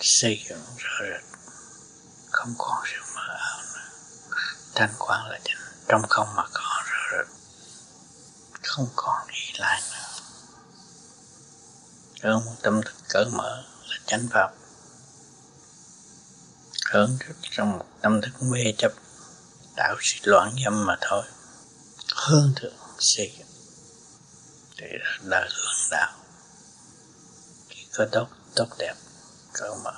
xây 0.00 0.44
dựng 0.48 0.64
rõ 0.78 0.90
rệt. 1.02 1.22
Không 2.30 2.54
còn 2.58 2.84
sự 2.84 3.14
mơ 3.14 3.22
ảo 3.28 3.45
thanh 4.76 4.94
quan 4.98 5.30
là 5.30 5.38
chánh 5.44 5.56
trong 5.88 6.02
không 6.08 6.28
mà 6.36 6.42
có 6.52 6.82
rồi, 6.86 7.02
rồi. 7.12 7.24
không 8.62 8.88
còn 8.96 9.26
nghĩ 9.28 9.52
lại 9.58 9.82
nữa. 9.92 10.22
Hướng 12.22 12.42
tâm 12.62 12.80
thức 12.82 12.94
cởi 13.08 13.24
mở 13.32 13.62
là 13.88 13.96
chánh 14.06 14.28
pháp. 14.30 14.50
Hơn 16.90 17.18
trong 17.50 17.78
một 17.78 17.84
tâm 18.00 18.20
thức 18.20 18.42
mê 18.42 18.74
chấp 18.78 18.92
tạo 19.76 19.96
sự 20.00 20.16
loạn 20.22 20.56
dâm 20.64 20.86
mà 20.86 20.96
thôi. 21.00 21.24
Hướng 22.14 22.52
thượng 22.56 22.74
xây 22.98 23.44
thì 24.76 24.86
đã 25.22 25.40
hướng 25.40 25.90
đạo. 25.90 26.12
Chỉ 27.68 27.88
có 27.92 28.06
tốt 28.12 28.28
tốt 28.54 28.68
đẹp 28.78 28.94
cởi 29.52 29.70
mở 29.84 29.92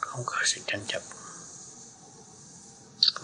không 0.00 0.22
có 0.26 0.36
sự 0.44 0.60
tranh 0.66 0.84
chấp 0.88 1.02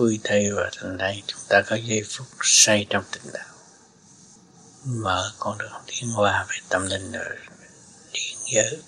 vui 0.00 0.20
thay 0.24 0.50
và 0.52 0.70
thành 0.76 0.96
đây 0.96 1.22
chúng 1.26 1.40
ta 1.48 1.62
có 1.66 1.76
giây 1.76 2.02
phút 2.08 2.26
say 2.42 2.86
trong 2.90 3.04
tình 3.12 3.32
đạo. 3.32 3.48
Mở 4.84 5.32
con 5.38 5.58
đường 5.58 5.72
tiến 5.86 6.10
hóa 6.10 6.46
về 6.48 6.56
tâm 6.68 6.86
linh 6.86 7.12
rồi 7.12 7.36
điện 8.12 8.38
giới. 8.54 8.82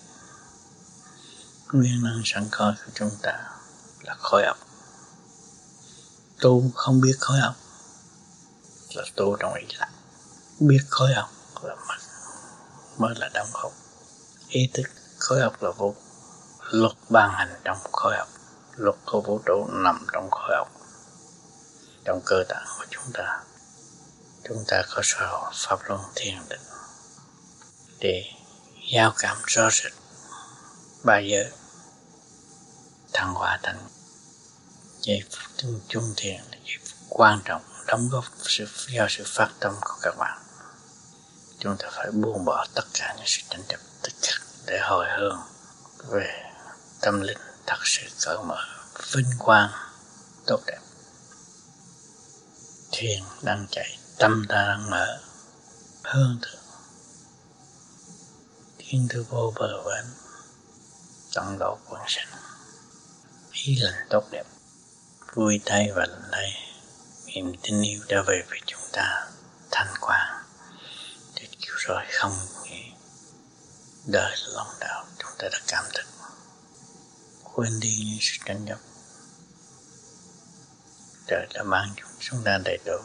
Nguyên 1.73 2.03
năng 2.03 2.23
sẵn 2.25 2.49
có 2.51 2.75
của 2.87 2.93
chúng 2.95 3.11
ta 3.23 3.33
là 4.03 4.15
khối 4.19 4.45
óc. 4.45 4.59
Tu 6.41 6.71
không 6.75 7.01
biết 7.01 7.15
khối 7.21 7.41
óc 7.41 7.55
là 8.95 9.03
tu 9.17 9.37
trong 9.37 9.55
ý 9.55 9.67
lặng 9.79 9.93
biết 10.61 10.81
khối 10.91 11.13
óc 11.13 11.31
là 11.63 11.75
mất 11.75 11.99
mới 12.99 13.15
là 13.19 13.31
đóng 13.35 13.49
khúc 13.53 13.73
ý 14.49 14.71
thức, 14.75 14.87
khối 15.19 15.41
óc 15.41 15.63
là 15.63 15.71
vô 15.71 15.95
luật 16.71 16.93
ban 17.11 17.31
hành 17.33 17.61
trong 17.65 17.79
khối 17.93 18.17
óc, 18.17 18.29
luật 18.77 18.97
của 19.07 19.21
vũ 19.21 19.41
trụ 19.47 19.67
nằm 19.71 20.07
trong 20.13 20.31
khối 20.31 20.57
óc 20.57 20.82
trong 22.05 22.21
cơ 22.25 22.45
tạng 22.49 22.67
của 22.79 22.85
chúng 22.91 23.13
ta. 23.13 23.41
Chúng 24.49 24.65
ta 24.69 24.83
có 24.91 25.01
sở 25.05 25.51
pháp 25.55 25.79
luân 25.89 26.01
thiền 26.15 26.35
định 26.49 26.61
để 27.99 28.25
giao 28.93 29.15
cảm 29.19 29.37
rõ 29.47 29.71
rệt 29.71 29.93
ba 31.05 31.19
giới 31.19 31.53
thăng 33.13 33.35
hòa 33.35 33.59
thành 33.63 33.89
giây 35.01 35.23
phút 35.31 35.51
chung, 35.57 35.81
chung 35.89 36.15
thiền 36.17 36.41
là 36.51 36.59
giây 36.65 36.79
phút 36.85 36.99
quan 37.09 37.41
trọng 37.45 37.63
đóng 37.87 38.09
góp 38.09 38.25
sự 38.39 38.67
do 38.89 39.07
sự 39.09 39.25
phát 39.27 39.49
tâm 39.61 39.75
của 39.81 39.97
các 40.03 40.15
bạn. 40.19 40.39
Chúng 41.59 41.77
ta 41.79 41.89
phải 41.93 42.11
buông 42.11 42.45
bỏ 42.45 42.67
tất 42.75 42.85
cả 42.95 43.15
những 43.17 43.27
sự 43.27 43.43
tranh 43.51 43.63
chấp 43.69 43.81
tích 44.03 44.15
cực 44.23 44.41
để 44.67 44.81
hồi 44.83 45.07
hương 45.19 45.41
về 46.09 46.43
tâm 47.01 47.21
linh 47.21 47.39
thật 47.67 47.79
sự 47.85 48.03
cởi 48.25 48.37
mở 48.47 48.65
vinh 49.13 49.31
quang 49.39 49.71
tốt 50.47 50.61
đẹp 50.67 50.82
thiền 52.93 53.23
đang 53.43 53.67
chạy, 53.71 53.99
tâm 54.19 54.47
ta 54.49 54.67
đang 54.67 54.91
mở. 54.91 55.21
Hương 56.05 56.39
thượng. 56.43 56.63
Thiên 58.79 59.09
thư 59.11 59.23
vô 59.23 59.53
bờ 59.57 59.83
bến 59.85 60.05
tận 61.35 61.57
độ 61.59 61.79
quần 61.89 62.03
sinh 62.09 62.29
ý 63.53 63.77
lành 63.81 64.07
tốt 64.11 64.25
đẹp. 64.31 64.45
Vui 65.35 65.61
tay 65.65 65.91
và 65.95 66.07
lành 66.07 66.29
tay 66.33 66.53
niềm 67.27 67.53
tin 67.63 67.83
yêu 67.83 68.01
đã 68.09 68.23
về 68.27 68.43
với 68.51 68.61
chúng 68.67 68.81
ta. 68.93 69.27
Thanh 69.71 69.95
quan 70.01 70.45
để 71.35 71.49
cứu 71.61 71.75
rồi 71.79 72.03
không 72.13 72.37
nghĩ 72.65 72.93
đời 74.07 74.37
lòng 74.55 74.75
đạo 74.81 75.05
chúng 75.19 75.31
ta 75.39 75.49
đã 75.53 75.59
cảm 75.67 75.85
thức. 75.95 76.07
Quên 77.43 77.81
đi 77.81 77.97
những 78.07 78.19
sự 78.21 78.45
tranh 78.45 78.67
chấp. 78.69 78.79
Trời 81.27 81.47
đã 81.55 81.63
mang 81.63 81.95
chúng 81.97 82.12
chúng 82.31 82.43
ta 82.45 82.59
đầy 82.65 82.79
đủ. 82.87 82.99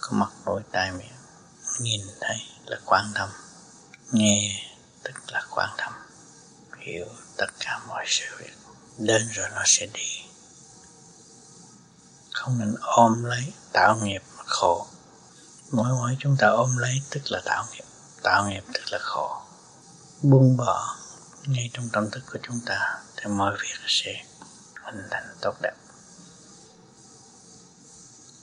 Có 0.00 0.08
mặt 0.12 0.30
mũi 0.44 0.62
tai 0.72 0.92
miệng. 0.92 1.16
Nhìn 1.80 2.00
thấy 2.20 2.36
là 2.66 2.76
quan 2.84 3.12
tâm. 3.14 3.28
Nghe 4.12 4.70
tức 5.02 5.12
là 5.32 5.42
quan 5.50 5.70
tâm. 5.78 5.92
Hiểu 6.78 7.06
tất 7.36 7.46
cả 7.58 7.80
mọi 7.88 8.04
sự 8.08 8.24
việc. 8.38 8.52
Đến 8.98 9.28
rồi 9.32 9.48
nó 9.54 9.62
sẽ 9.64 9.86
đi. 9.86 10.24
Không 12.32 12.58
nên 12.58 12.74
ôm 12.80 13.24
lấy 13.24 13.52
tạo 13.72 13.96
nghiệp 14.02 14.22
khổ. 14.46 14.86
Mỗi 15.70 15.88
mỗi 15.88 16.16
chúng 16.18 16.36
ta 16.38 16.48
ôm 16.48 16.76
lấy 16.76 17.02
tức 17.10 17.20
là 17.24 17.40
tạo 17.44 17.64
nghiệp. 17.72 17.84
Tạo 18.22 18.48
nghiệp 18.48 18.64
tức 18.74 18.82
là 18.90 18.98
khổ. 19.02 19.42
Buông 20.22 20.56
bỏ 20.56 20.96
ngay 21.46 21.70
trong 21.72 21.88
tâm 21.92 22.10
thức 22.10 22.22
của 22.32 22.38
chúng 22.42 22.60
ta 22.66 22.98
thì 23.16 23.30
mọi 23.30 23.56
việc 23.62 23.78
sẽ 23.86 24.24
hình 24.84 25.08
thành 25.10 25.36
tốt 25.40 25.54
đẹp 25.62 25.74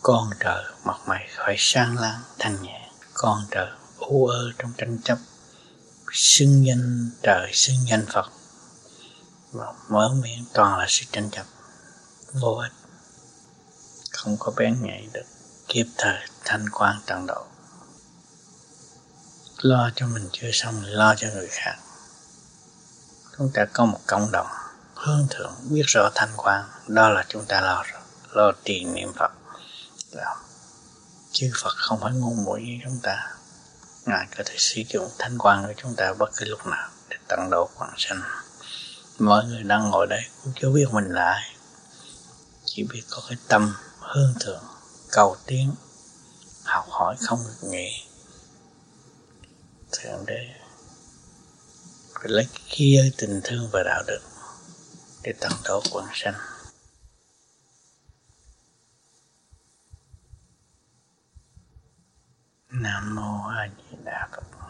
con 0.03 0.29
trời, 0.39 0.63
mặt 0.83 0.97
mày 1.05 1.27
khỏi 1.35 1.55
sang 1.57 1.97
láng, 1.97 2.21
thanh 2.39 2.61
nhẹ. 2.61 2.91
Con 3.13 3.45
trời 3.51 3.67
u 3.99 4.27
ơ 4.27 4.51
trong 4.57 4.73
tranh 4.77 4.97
chấp. 5.03 5.17
Xưng 6.11 6.65
danh 6.65 7.09
trời, 7.23 7.51
xưng 7.53 7.87
danh 7.87 8.05
phật. 8.13 8.31
Và 9.51 9.73
mở 9.89 10.13
miệng, 10.21 10.45
toàn 10.53 10.77
là 10.79 10.85
sự 10.89 11.05
tranh 11.11 11.29
chấp. 11.31 11.45
Vô 12.33 12.53
ích. 12.53 12.71
Không 14.11 14.37
có 14.39 14.51
bén 14.57 14.77
nhạy 14.81 15.07
được. 15.13 15.25
Kịp 15.67 15.87
thời, 15.97 16.19
thanh 16.45 16.65
quan 16.69 17.01
tận 17.05 17.25
độ. 17.27 17.45
Lo 19.61 19.89
cho 19.95 20.07
mình 20.07 20.29
chưa 20.31 20.49
xong, 20.53 20.83
lo 20.85 21.15
cho 21.15 21.27
người 21.27 21.47
khác. 21.51 21.75
Chúng 23.37 23.51
ta 23.53 23.65
có 23.73 23.85
một 23.85 23.99
cộng 24.07 24.31
đồng, 24.31 24.47
hướng 24.95 25.27
thượng, 25.29 25.53
biết 25.69 25.83
rõ 25.87 26.09
thanh 26.15 26.31
quan. 26.37 26.65
Đó 26.87 27.09
là 27.09 27.25
chúng 27.29 27.45
ta 27.45 27.61
lo 27.61 27.83
rồi. 27.91 28.01
Lo 28.31 28.51
trì 28.65 28.85
niệm 28.85 29.13
phật 29.15 29.30
làm 30.11 30.37
chư 31.31 31.51
Phật 31.61 31.73
không 31.75 31.99
phải 32.01 32.11
ngu 32.13 32.33
muội 32.33 32.61
như 32.61 32.77
chúng 32.83 32.99
ta. 33.03 33.35
Ngài 34.05 34.27
có 34.37 34.43
thể 34.45 34.55
sử 34.57 34.81
dụng 34.89 35.09
thanh 35.19 35.37
quan 35.37 35.65
của 35.67 35.73
chúng 35.77 35.95
ta 35.95 36.13
bất 36.13 36.29
cứ 36.37 36.45
lúc 36.45 36.67
nào 36.67 36.89
để 37.09 37.17
tận 37.27 37.49
độ 37.51 37.69
quảng 37.77 37.93
sanh. 37.97 38.21
Mọi 39.19 39.45
người 39.45 39.63
đang 39.63 39.89
ngồi 39.89 40.07
đây 40.09 40.21
cũng 40.43 40.53
chưa 40.61 40.69
biết 40.69 40.85
mình 40.91 41.05
là 41.05 41.23
ai. 41.23 41.55
Chỉ 42.65 42.83
biết 42.83 43.01
có 43.09 43.21
cái 43.29 43.37
tâm 43.47 43.75
hương 43.99 44.33
thượng 44.39 44.63
cầu 45.11 45.37
tiến, 45.45 45.75
học 46.63 46.85
hỏi 46.89 47.15
không 47.19 47.39
được 47.47 47.69
nghỉ. 47.69 47.89
Thượng 49.91 50.25
đế 50.25 50.39
phải 52.13 52.29
lấy 52.29 52.47
kia 52.69 53.11
tình 53.17 53.41
thương 53.43 53.69
và 53.71 53.83
đạo 53.83 54.03
đức 54.07 54.19
để 55.23 55.33
tận 55.39 55.51
độ 55.63 55.83
quần 55.91 56.05
sanh. 56.13 56.50
Nam 62.71 63.15
mô 63.15 63.47
a 63.47 63.67
di 63.77 63.97
đà 64.05 64.27
phật 64.31 64.60